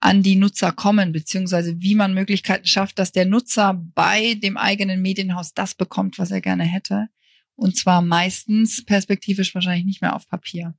[0.00, 5.00] an die Nutzer kommen, beziehungsweise wie man Möglichkeiten schafft, dass der Nutzer bei dem eigenen
[5.00, 7.08] Medienhaus das bekommt, was er gerne hätte.
[7.56, 10.74] Und zwar meistens perspektivisch wahrscheinlich nicht mehr auf Papier.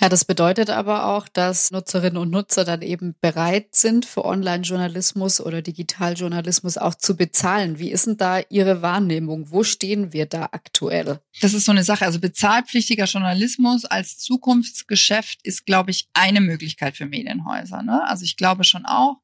[0.00, 5.40] Ja, das bedeutet aber auch, dass Nutzerinnen und Nutzer dann eben bereit sind, für Online-Journalismus
[5.40, 7.78] oder Digitaljournalismus auch zu bezahlen.
[7.78, 9.50] Wie ist denn da Ihre Wahrnehmung?
[9.50, 11.20] Wo stehen wir da aktuell?
[11.40, 12.06] Das ist so eine Sache.
[12.06, 17.82] Also bezahlpflichtiger Journalismus als Zukunftsgeschäft ist, glaube ich, eine Möglichkeit für Medienhäuser.
[17.82, 18.02] Ne?
[18.08, 19.18] Also ich glaube schon auch,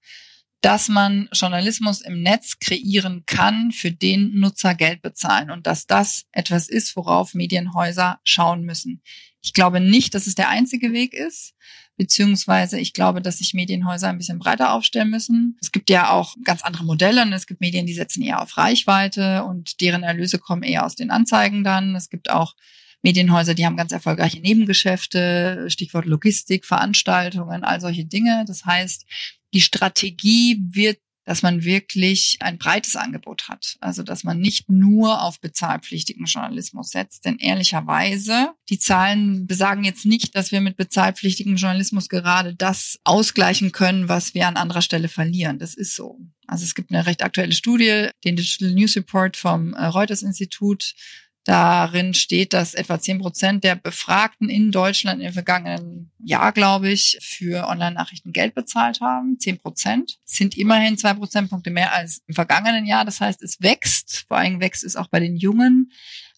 [0.60, 6.24] dass man Journalismus im Netz kreieren kann, für den Nutzer Geld bezahlen und dass das
[6.32, 9.02] etwas ist, worauf Medienhäuser schauen müssen.
[9.42, 11.54] Ich glaube nicht, dass es der einzige Weg ist,
[11.96, 15.56] beziehungsweise ich glaube, dass sich Medienhäuser ein bisschen breiter aufstellen müssen.
[15.62, 19.44] Es gibt ja auch ganz andere Modelle es gibt Medien, die setzen eher auf Reichweite
[19.44, 21.94] und deren Erlöse kommen eher aus den Anzeigen dann.
[21.94, 22.54] Es gibt auch
[23.02, 28.44] Medienhäuser, die haben ganz erfolgreiche Nebengeschäfte, Stichwort Logistik, Veranstaltungen, all solche Dinge.
[28.46, 29.06] Das heißt,
[29.52, 30.98] die Strategie wird
[31.30, 33.76] dass man wirklich ein breites Angebot hat.
[33.80, 37.24] Also, dass man nicht nur auf bezahlpflichtigen Journalismus setzt.
[37.24, 43.70] Denn ehrlicherweise, die Zahlen besagen jetzt nicht, dass wir mit bezahlpflichtigem Journalismus gerade das ausgleichen
[43.70, 45.60] können, was wir an anderer Stelle verlieren.
[45.60, 46.18] Das ist so.
[46.48, 50.94] Also es gibt eine recht aktuelle Studie, den Digital News Report vom äh, Reuters Institut,
[51.44, 57.18] Darin steht, dass etwa zehn Prozent der Befragten in Deutschland im vergangenen Jahr, glaube ich,
[57.22, 59.38] für Online-Nachrichten Geld bezahlt haben.
[59.38, 63.06] Zehn Prozent sind immerhin zwei Prozentpunkte mehr als im vergangenen Jahr.
[63.06, 64.26] Das heißt, es wächst.
[64.28, 65.92] Vor allem wächst es auch bei den Jungen.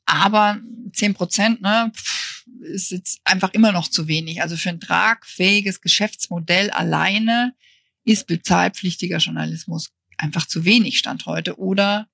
[0.04, 0.58] Aber
[0.92, 1.90] zehn Prozent, ne,
[2.60, 4.40] ist jetzt einfach immer noch zu wenig.
[4.40, 7.54] Also für ein tragfähiges Geschäftsmodell alleine
[8.04, 12.08] ist bezahlpflichtiger Journalismus einfach zu wenig Stand heute oder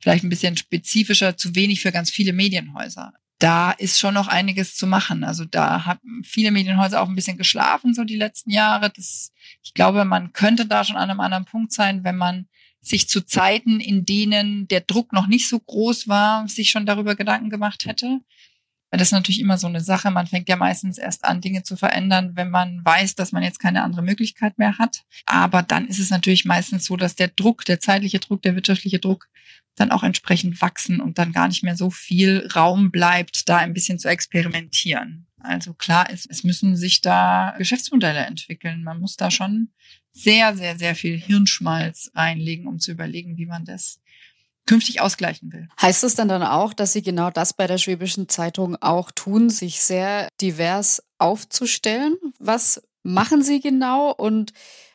[0.00, 3.12] vielleicht ein bisschen spezifischer, zu wenig für ganz viele Medienhäuser.
[3.38, 5.24] Da ist schon noch einiges zu machen.
[5.24, 8.90] Also da haben viele Medienhäuser auch ein bisschen geschlafen so die letzten Jahre.
[8.94, 9.32] Das,
[9.62, 12.46] ich glaube, man könnte da schon an einem anderen Punkt sein, wenn man
[12.82, 17.14] sich zu Zeiten, in denen der Druck noch nicht so groß war, sich schon darüber
[17.14, 18.20] Gedanken gemacht hätte.
[18.90, 20.10] Weil das ist natürlich immer so eine Sache.
[20.10, 23.60] Man fängt ja meistens erst an, Dinge zu verändern, wenn man weiß, dass man jetzt
[23.60, 25.04] keine andere Möglichkeit mehr hat.
[25.26, 28.98] Aber dann ist es natürlich meistens so, dass der Druck, der zeitliche Druck, der wirtschaftliche
[28.98, 29.28] Druck
[29.76, 33.72] dann auch entsprechend wachsen und dann gar nicht mehr so viel Raum bleibt, da ein
[33.72, 35.26] bisschen zu experimentieren.
[35.38, 38.84] Also klar ist, es müssen sich da Geschäftsmodelle entwickeln.
[38.84, 39.70] Man muss da schon
[40.12, 44.00] sehr, sehr, sehr viel Hirnschmalz reinlegen, um zu überlegen, wie man das
[44.66, 45.68] künftig ausgleichen will.
[45.80, 49.50] Heißt das dann dann auch, dass Sie genau das bei der Schwäbischen Zeitung auch tun,
[49.50, 52.16] sich sehr divers aufzustellen?
[52.38, 54.52] Was machen Sie genau und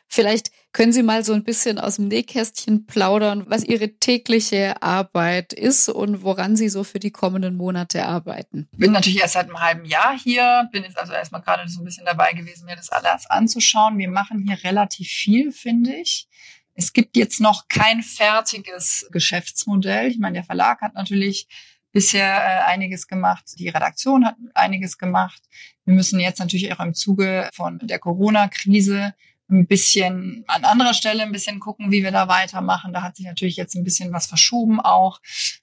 [0.08, 5.52] Vielleicht können Sie mal so ein bisschen aus dem Nähkästchen plaudern, was Ihre tägliche Arbeit
[5.52, 8.68] ist und woran Sie so für die kommenden Monate arbeiten.
[8.72, 11.80] Ich bin natürlich erst seit einem halben Jahr hier, bin jetzt also erstmal gerade so
[11.80, 13.98] ein bisschen dabei gewesen, mir das alles anzuschauen.
[13.98, 16.28] Wir machen hier relativ viel, finde ich.
[16.74, 20.08] Es gibt jetzt noch kein fertiges Geschäftsmodell.
[20.10, 21.48] Ich meine, der Verlag hat natürlich
[21.92, 25.42] bisher äh, einiges gemacht, die Redaktion hat einiges gemacht.
[25.86, 29.14] Wir müssen jetzt natürlich auch im Zuge von der Corona-Krise
[29.48, 32.92] ein bisschen an anderer Stelle ein bisschen gucken, wie wir da weitermachen.
[32.92, 35.20] Da hat sich natürlich jetzt ein bisschen was verschoben auch,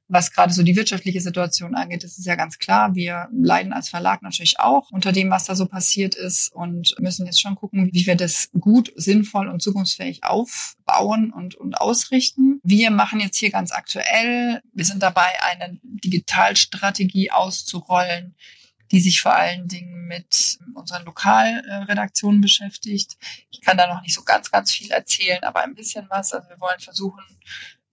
[0.07, 2.03] was gerade so die wirtschaftliche Situation angeht.
[2.03, 2.95] Das ist ja ganz klar.
[2.95, 7.25] Wir leiden als Verlag natürlich auch unter dem, was da so passiert ist und müssen
[7.25, 12.59] jetzt schon gucken, wie wir das gut, sinnvoll und zukunftsfähig aufbauen und, und ausrichten.
[12.63, 18.35] Wir machen jetzt hier ganz aktuell, wir sind dabei, eine Digitalstrategie auszurollen,
[18.93, 23.17] die sich vor allen Dingen mit unseren Lokalredaktionen beschäftigt.
[23.49, 26.32] Ich kann da noch nicht so ganz, ganz viel erzählen, aber ein bisschen was.
[26.32, 27.23] Also wir wollen versuchen,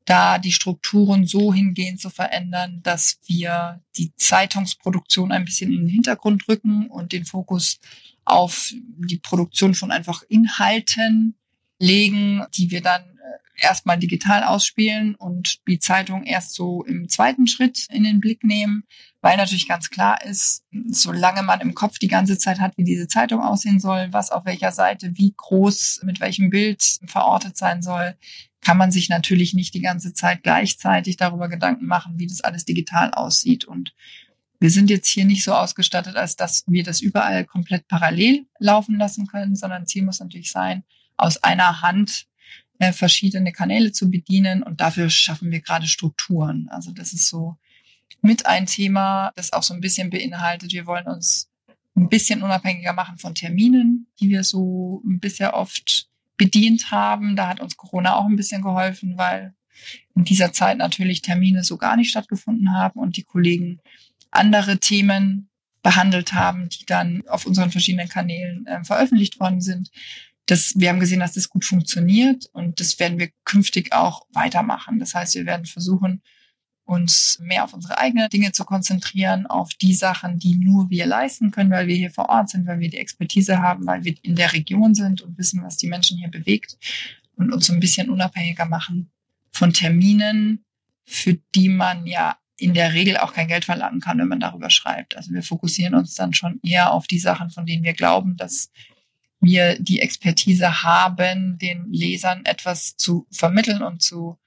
[0.05, 5.89] da die Strukturen so hingehend zu verändern, dass wir die Zeitungsproduktion ein bisschen in den
[5.89, 7.81] Hintergrund rücken und den Fokus
[8.27, 11.35] auf die Produktion von einfach Inhalten
[11.81, 17.47] legen, die wir dann äh, erstmal digital ausspielen und die Zeitung erst so im zweiten
[17.47, 18.85] Schritt in den Blick nehmen,
[19.23, 23.09] weil natürlich ganz klar ist, solange man im Kopf die ganze Zeit hat, wie diese
[23.09, 28.15] Zeitung aussehen soll, was auf welcher Seite, wie groß, mit welchem Bild verortet sein soll,
[28.61, 32.65] kann man sich natürlich nicht die ganze Zeit gleichzeitig darüber Gedanken machen, wie das alles
[32.67, 33.65] digital aussieht.
[33.65, 33.95] Und
[34.59, 38.99] wir sind jetzt hier nicht so ausgestattet, als dass wir das überall komplett parallel laufen
[38.99, 40.85] lassen können, sondern Ziel muss natürlich sein,
[41.21, 42.27] aus einer Hand
[42.79, 44.63] äh, verschiedene Kanäle zu bedienen.
[44.63, 46.69] Und dafür schaffen wir gerade Strukturen.
[46.71, 47.57] Also das ist so
[48.23, 50.73] mit ein Thema, das auch so ein bisschen beinhaltet.
[50.73, 51.51] Wir wollen uns
[51.97, 57.37] ein bisschen unabhängiger machen von Terminen, die wir so bisher oft bedient haben.
[57.37, 59.55] Da hat uns Corona auch ein bisschen geholfen, weil
[60.15, 63.81] in dieser Zeit natürlich Termine so gar nicht stattgefunden haben und die Kollegen
[64.31, 65.49] andere Themen
[65.83, 69.91] behandelt haben, die dann auf unseren verschiedenen Kanälen äh, veröffentlicht worden sind.
[70.47, 74.99] Das, wir haben gesehen, dass das gut funktioniert und das werden wir künftig auch weitermachen.
[74.99, 76.23] Das heißt, wir werden versuchen,
[76.91, 81.53] uns mehr auf unsere eigenen Dinge zu konzentrieren, auf die Sachen, die nur wir leisten
[81.53, 84.35] können, weil wir hier vor Ort sind, weil wir die Expertise haben, weil wir in
[84.35, 86.77] der Region sind und wissen, was die Menschen hier bewegt
[87.37, 89.13] und uns ein bisschen unabhängiger machen
[89.53, 90.65] von Terminen,
[91.05, 94.69] für die man ja in der Regel auch kein Geld verlangen kann, wenn man darüber
[94.69, 95.17] schreibt.
[95.17, 98.71] Also wir fokussieren uns dann schon eher auf die Sachen, von denen wir glauben, dass
[99.41, 104.39] wir die Expertise haben, den Lesern etwas zu vermitteln und zu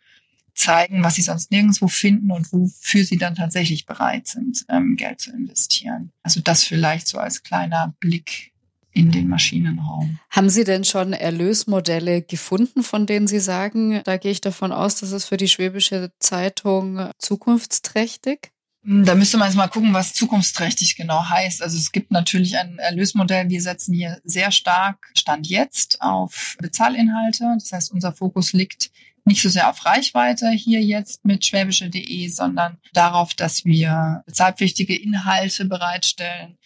[0.56, 5.20] zeigen, was sie sonst nirgendwo finden und wofür sie dann tatsächlich bereit sind, ähm, Geld
[5.20, 6.12] zu investieren.
[6.22, 8.54] Also das vielleicht so als kleiner Blick
[8.92, 10.20] in den Maschinenraum.
[10.30, 14.98] Haben Sie denn schon Erlösmodelle gefunden, von denen Sie sagen, da gehe ich davon aus,
[14.98, 18.53] dass es für die Schwäbische Zeitung zukunftsträchtig?
[18.86, 21.64] Da müsste man jetzt mal gucken, was zukunftsträchtig genau heißt.
[21.64, 23.50] Also es gibt natürlich ein Erlösmodell.
[23.50, 27.56] Wir setzen hier sehr stark Stand jetzt auf Bezahlinhalte.
[27.58, 28.92] Das heißt, unser Fokus liegt
[29.24, 35.64] nicht so sehr auf Reichweite hier jetzt mit schwäbische.de, sondern darauf, dass wir bezahlpflichtige Inhalte
[35.64, 36.58] bereitstellen,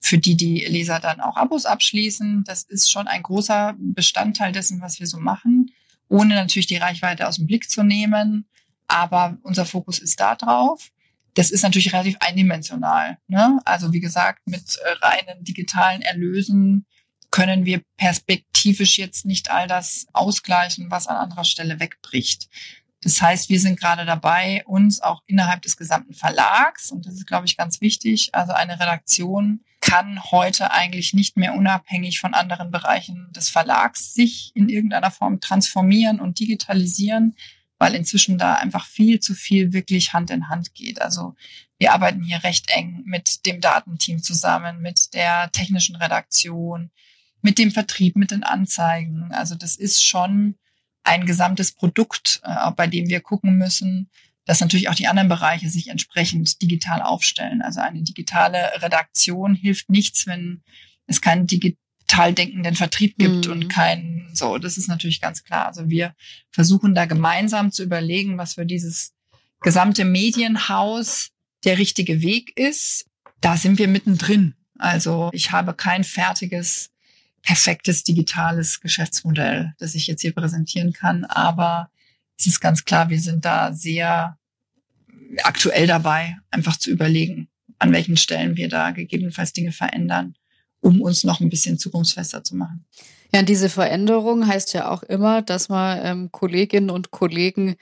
[0.00, 2.44] für die die Leser dann auch Abos abschließen.
[2.46, 5.72] Das ist schon ein großer Bestandteil dessen, was wir so machen,
[6.08, 8.46] ohne natürlich die Reichweite aus dem Blick zu nehmen.
[8.86, 10.92] Aber unser Fokus ist da drauf.
[11.36, 13.18] Das ist natürlich relativ eindimensional.
[13.28, 13.60] Ne?
[13.64, 16.86] Also wie gesagt, mit reinen digitalen Erlösen
[17.30, 22.48] können wir perspektivisch jetzt nicht all das ausgleichen, was an anderer Stelle wegbricht.
[23.02, 27.26] Das heißt, wir sind gerade dabei, uns auch innerhalb des gesamten Verlags, und das ist,
[27.26, 32.70] glaube ich, ganz wichtig, also eine Redaktion kann heute eigentlich nicht mehr unabhängig von anderen
[32.70, 37.36] Bereichen des Verlags sich in irgendeiner Form transformieren und digitalisieren,
[37.78, 41.00] weil inzwischen da einfach viel zu viel wirklich Hand in Hand geht.
[41.00, 41.34] Also
[41.78, 46.90] wir arbeiten hier recht eng mit dem Datenteam zusammen, mit der technischen Redaktion,
[47.42, 49.30] mit dem Vertrieb, mit den Anzeigen.
[49.32, 50.56] Also das ist schon
[51.04, 54.10] ein gesamtes Produkt, äh, bei dem wir gucken müssen,
[54.46, 57.62] dass natürlich auch die anderen Bereiche sich entsprechend digital aufstellen.
[57.62, 60.62] Also eine digitale Redaktion hilft nichts, wenn
[61.06, 61.46] es keinen
[62.06, 63.52] digital denkenden Vertrieb gibt mhm.
[63.52, 64.58] und kein so.
[64.58, 65.66] Das ist natürlich ganz klar.
[65.66, 66.14] Also wir
[66.50, 69.12] versuchen da gemeinsam zu überlegen, was für dieses
[69.60, 71.30] gesamte Medienhaus
[71.64, 73.06] der richtige Weg ist.
[73.40, 74.54] Da sind wir mittendrin.
[74.78, 76.90] Also ich habe kein fertiges
[77.42, 81.24] perfektes digitales Geschäftsmodell, das ich jetzt hier präsentieren kann.
[81.24, 81.90] Aber
[82.38, 84.36] es ist ganz klar, wir sind da sehr
[85.42, 90.34] aktuell dabei, einfach zu überlegen, an welchen Stellen wir da gegebenenfalls Dinge verändern,
[90.86, 92.84] um uns noch ein bisschen zukunftsfester zu machen.
[93.34, 97.74] Ja, diese Veränderung heißt ja auch immer, dass man ähm, Kolleginnen und Kollegen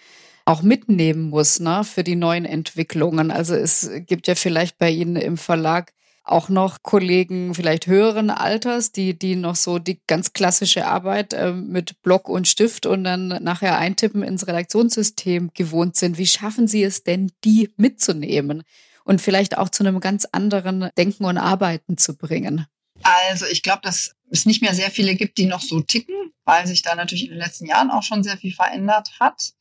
[0.47, 3.31] auch mitnehmen muss ne, für die neuen Entwicklungen.
[3.31, 5.93] Also es gibt ja vielleicht bei Ihnen im Verlag
[6.27, 11.53] auch noch Kollegen vielleicht höheren Alters, die, die noch so die ganz klassische Arbeit äh,
[11.53, 16.17] mit Block und Stift und dann nachher eintippen ins Redaktionssystem gewohnt sind.
[16.17, 18.63] Wie schaffen Sie es denn, die mitzunehmen
[19.05, 22.67] und vielleicht auch zu einem ganz anderen Denken und Arbeiten zu bringen?
[23.03, 26.67] Also ich glaube, dass es nicht mehr sehr viele gibt, die noch so ticken, weil
[26.67, 29.53] sich da natürlich in den letzten Jahren auch schon sehr viel verändert hat.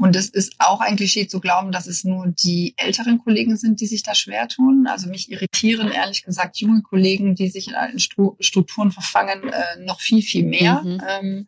[0.00, 3.80] Und es ist auch ein Klischee zu glauben, dass es nur die älteren Kollegen sind,
[3.80, 4.86] die sich da schwer tun.
[4.86, 10.00] Also mich irritieren ehrlich gesagt junge Kollegen, die sich in alten Strukturen verfangen, äh, noch
[10.00, 11.02] viel, viel mehr mhm.
[11.08, 11.46] ähm,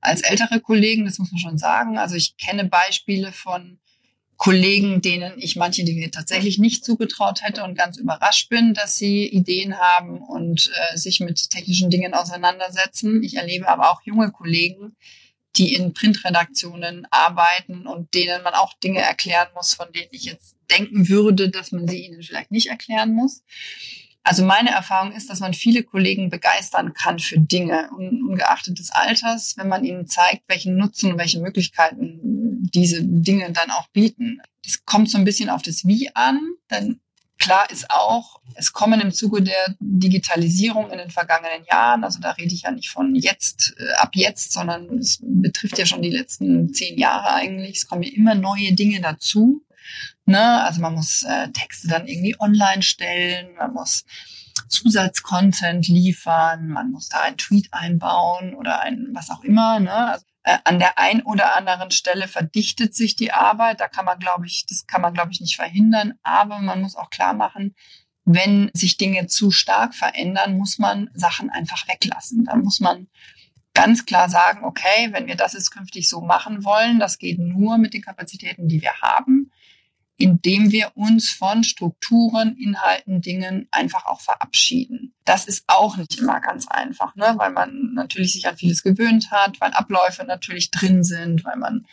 [0.00, 1.04] als ältere Kollegen.
[1.04, 1.96] Das muss man schon sagen.
[1.96, 3.78] Also ich kenne Beispiele von
[4.42, 9.24] Kollegen, denen ich manche Dinge tatsächlich nicht zugetraut hätte und ganz überrascht bin, dass sie
[9.24, 13.22] Ideen haben und äh, sich mit technischen Dingen auseinandersetzen.
[13.22, 14.96] Ich erlebe aber auch junge Kollegen,
[15.54, 20.56] die in Printredaktionen arbeiten und denen man auch Dinge erklären muss, von denen ich jetzt
[20.72, 23.44] denken würde, dass man sie ihnen vielleicht nicht erklären muss.
[24.24, 29.56] Also meine Erfahrung ist, dass man viele Kollegen begeistern kann für Dinge, ungeachtet des Alters,
[29.56, 32.20] wenn man ihnen zeigt, welchen Nutzen und welche Möglichkeiten
[32.72, 34.40] diese Dinge dann auch bieten.
[34.64, 36.38] Das kommt so ein bisschen auf das Wie an,
[36.70, 37.00] denn
[37.38, 42.30] klar ist auch, es kommen im Zuge der Digitalisierung in den vergangenen Jahren, also da
[42.32, 46.10] rede ich ja nicht von jetzt, äh, ab jetzt, sondern es betrifft ja schon die
[46.10, 47.78] letzten zehn Jahre eigentlich.
[47.78, 49.64] Es kommen ja immer neue Dinge dazu.
[50.32, 50.64] Ne?
[50.64, 54.04] Also man muss äh, Texte dann irgendwie online stellen, man muss
[54.68, 59.78] Zusatzcontent liefern, man muss da einen Tweet einbauen oder ein was auch immer.
[59.78, 59.92] Ne?
[59.92, 63.80] Also, äh, an der ein oder anderen Stelle verdichtet sich die Arbeit.
[63.80, 66.14] Da kann man, glaube ich, das kann man, glaube ich, nicht verhindern.
[66.22, 67.74] Aber man muss auch klar machen,
[68.24, 72.44] wenn sich Dinge zu stark verändern, muss man Sachen einfach weglassen.
[72.46, 73.08] Da muss man
[73.74, 77.76] ganz klar sagen, okay, wenn wir das jetzt künftig so machen wollen, das geht nur
[77.76, 79.52] mit den Kapazitäten, die wir haben
[80.22, 85.14] indem wir uns von Strukturen, Inhalten, Dingen einfach auch verabschieden.
[85.24, 87.34] Das ist auch nicht immer ganz einfach, ne?
[87.38, 91.88] weil man natürlich sich an vieles gewöhnt hat, weil Abläufe natürlich drin sind, weil man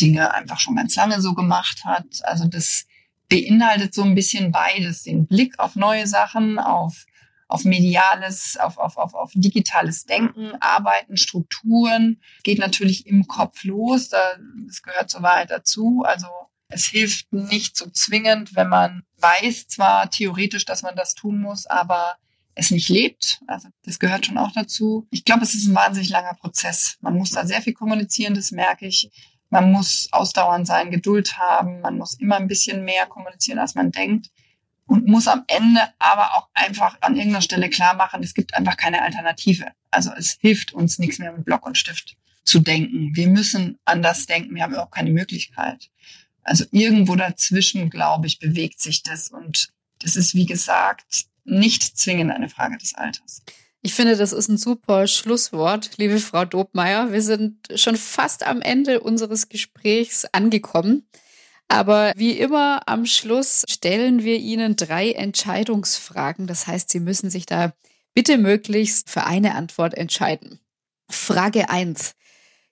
[0.00, 2.06] Dinge einfach schon ganz lange so gemacht hat.
[2.22, 2.86] Also das
[3.28, 7.06] beinhaltet so ein bisschen beides, den Blick auf neue Sachen, auf
[7.46, 14.08] auf mediales, auf, auf, auf, auf digitales Denken, Arbeiten, Strukturen, geht natürlich im Kopf los.
[14.08, 16.02] das gehört so weit dazu.
[16.06, 16.26] Also
[16.74, 21.66] es hilft nicht so zwingend, wenn man weiß zwar theoretisch, dass man das tun muss,
[21.66, 22.16] aber
[22.56, 23.40] es nicht lebt.
[23.46, 25.06] Also das gehört schon auch dazu.
[25.10, 26.96] Ich glaube, es ist ein wahnsinnig langer Prozess.
[27.00, 29.10] Man muss da sehr viel kommunizieren, das merke ich.
[29.50, 31.80] Man muss ausdauernd sein, Geduld haben.
[31.80, 34.30] Man muss immer ein bisschen mehr kommunizieren, als man denkt.
[34.86, 38.76] Und muss am Ende aber auch einfach an irgendeiner Stelle klar machen, es gibt einfach
[38.76, 39.68] keine Alternative.
[39.90, 43.14] Also es hilft uns nichts mehr mit Block und Stift zu denken.
[43.14, 44.54] Wir müssen anders denken.
[44.54, 45.88] Wir haben überhaupt keine Möglichkeit.
[46.44, 49.30] Also irgendwo dazwischen, glaube ich, bewegt sich das.
[49.30, 49.70] Und
[50.00, 53.42] das ist, wie gesagt, nicht zwingend eine Frage des Alters.
[53.82, 57.12] Ich finde, das ist ein super Schlusswort, liebe Frau Dobmeier.
[57.12, 61.06] Wir sind schon fast am Ende unseres Gesprächs angekommen.
[61.68, 66.46] Aber wie immer am Schluss stellen wir Ihnen drei Entscheidungsfragen.
[66.46, 67.72] Das heißt, Sie müssen sich da
[68.14, 70.60] bitte möglichst für eine Antwort entscheiden.
[71.10, 72.14] Frage eins: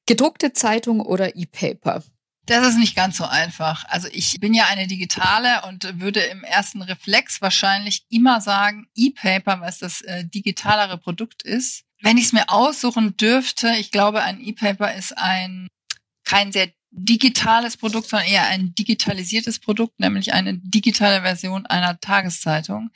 [0.07, 2.03] Gedruckte Zeitung oder E-Paper?
[2.47, 3.85] Das ist nicht ganz so einfach.
[3.89, 9.61] Also ich bin ja eine digitale und würde im ersten Reflex wahrscheinlich immer sagen E-Paper,
[9.61, 11.85] weil es das äh, digitalere Produkt ist.
[12.01, 15.69] Wenn ich es mir aussuchen dürfte, ich glaube, ein E-Paper ist ein
[16.25, 22.91] kein sehr digitales Produkt, sondern eher ein digitalisiertes Produkt, nämlich eine digitale Version einer Tageszeitung.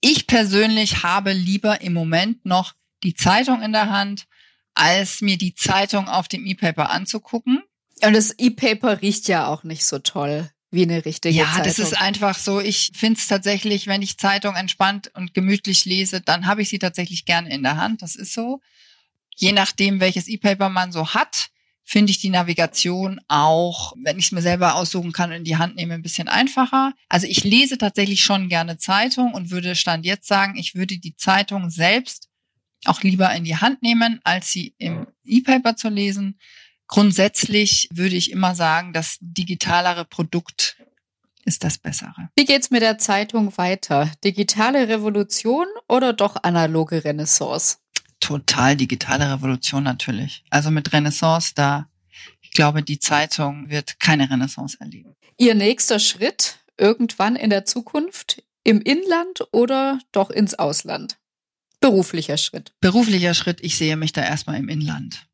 [0.00, 4.26] Ich persönlich habe lieber im Moment noch die Zeitung in der Hand,
[4.74, 7.62] als mir die Zeitung auf dem E-Paper anzugucken.
[8.02, 11.58] Und das E-Paper riecht ja auch nicht so toll wie eine richtige ja, Zeitung.
[11.58, 12.60] Ja, das ist einfach so.
[12.60, 16.80] Ich finde es tatsächlich, wenn ich Zeitung entspannt und gemütlich lese, dann habe ich sie
[16.80, 18.02] tatsächlich gerne in der Hand.
[18.02, 18.60] Das ist so.
[19.36, 21.50] Je nachdem, welches E-Paper man so hat,
[21.84, 25.56] finde ich die Navigation auch, wenn ich es mir selber aussuchen kann und in die
[25.56, 26.94] Hand nehme, ein bisschen einfacher.
[27.08, 31.16] Also ich lese tatsächlich schon gerne Zeitung und würde Stand jetzt sagen, ich würde die
[31.16, 32.30] Zeitung selbst
[32.86, 36.38] auch lieber in die Hand nehmen, als sie im E-Paper zu lesen.
[36.86, 40.76] Grundsätzlich würde ich immer sagen, das digitalere Produkt
[41.44, 42.30] ist das bessere.
[42.36, 44.10] Wie geht's mit der Zeitung weiter?
[44.22, 47.78] Digitale Revolution oder doch analoge Renaissance?
[48.20, 50.44] Total digitale Revolution natürlich.
[50.50, 51.88] Also mit Renaissance da,
[52.40, 55.14] ich glaube, die Zeitung wird keine Renaissance erleben.
[55.36, 61.18] Ihr nächster Schritt irgendwann in der Zukunft im Inland oder doch ins Ausland?
[61.80, 62.72] Beruflicher Schritt.
[62.80, 65.26] Beruflicher Schritt, ich sehe mich da erstmal im Inland.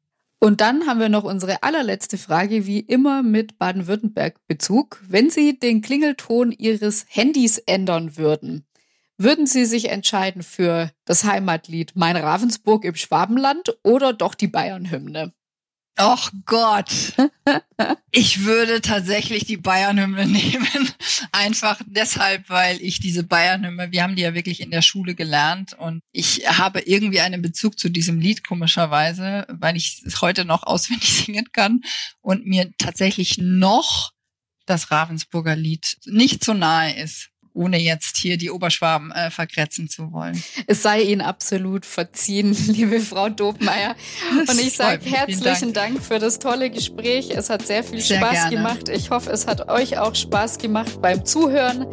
[0.43, 5.03] Und dann haben wir noch unsere allerletzte Frage, wie immer mit Baden-Württemberg-Bezug.
[5.07, 8.64] Wenn Sie den Klingelton Ihres Handys ändern würden,
[9.18, 15.34] würden Sie sich entscheiden für das Heimatlied Mein Ravensburg im Schwabenland oder doch die Bayern-Hymne?
[16.01, 17.13] Och Gott.
[18.11, 20.91] Ich würde tatsächlich die Bayern-Hymne nehmen.
[21.33, 25.75] Einfach deshalb, weil ich diese Bayern-Hymne, wir haben die ja wirklich in der Schule gelernt
[25.75, 30.63] und ich habe irgendwie einen Bezug zu diesem Lied, komischerweise, weil ich es heute noch
[30.67, 31.83] auswendig singen kann
[32.23, 34.13] und mir tatsächlich noch
[34.65, 40.13] das Ravensburger Lied nicht so nahe ist ohne jetzt hier die Oberschwaben äh, verkretzen zu
[40.13, 40.43] wollen.
[40.67, 43.97] Es sei Ihnen absolut verziehen, liebe Frau Dobmeier.
[44.49, 45.95] Und ich sage herzlichen Dank.
[45.95, 46.05] Dank.
[46.05, 47.31] für das tolle Gespräch.
[47.31, 48.57] Es hat sehr viel sehr Spaß gerne.
[48.57, 48.89] gemacht.
[48.89, 51.87] Ich hoffe, es hat euch auch Spaß gemacht beim Zuhören.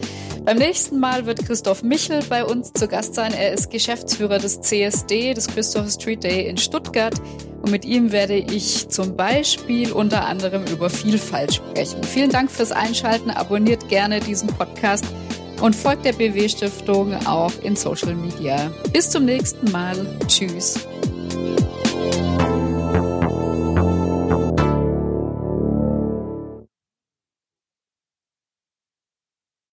[0.46, 3.34] Beim nächsten Mal wird Christoph Michel bei uns zu Gast sein.
[3.34, 7.16] Er ist Geschäftsführer des CSD, des Christopher Street Day in Stuttgart.
[7.62, 12.04] Und mit ihm werde ich zum Beispiel unter anderem über Vielfalt sprechen.
[12.04, 13.32] Vielen Dank fürs Einschalten.
[13.32, 15.06] Abonniert gerne diesen Podcast
[15.62, 18.72] und folgt der BW Stiftung auch in Social Media.
[18.94, 19.96] Bis zum nächsten Mal.
[20.28, 20.88] Tschüss.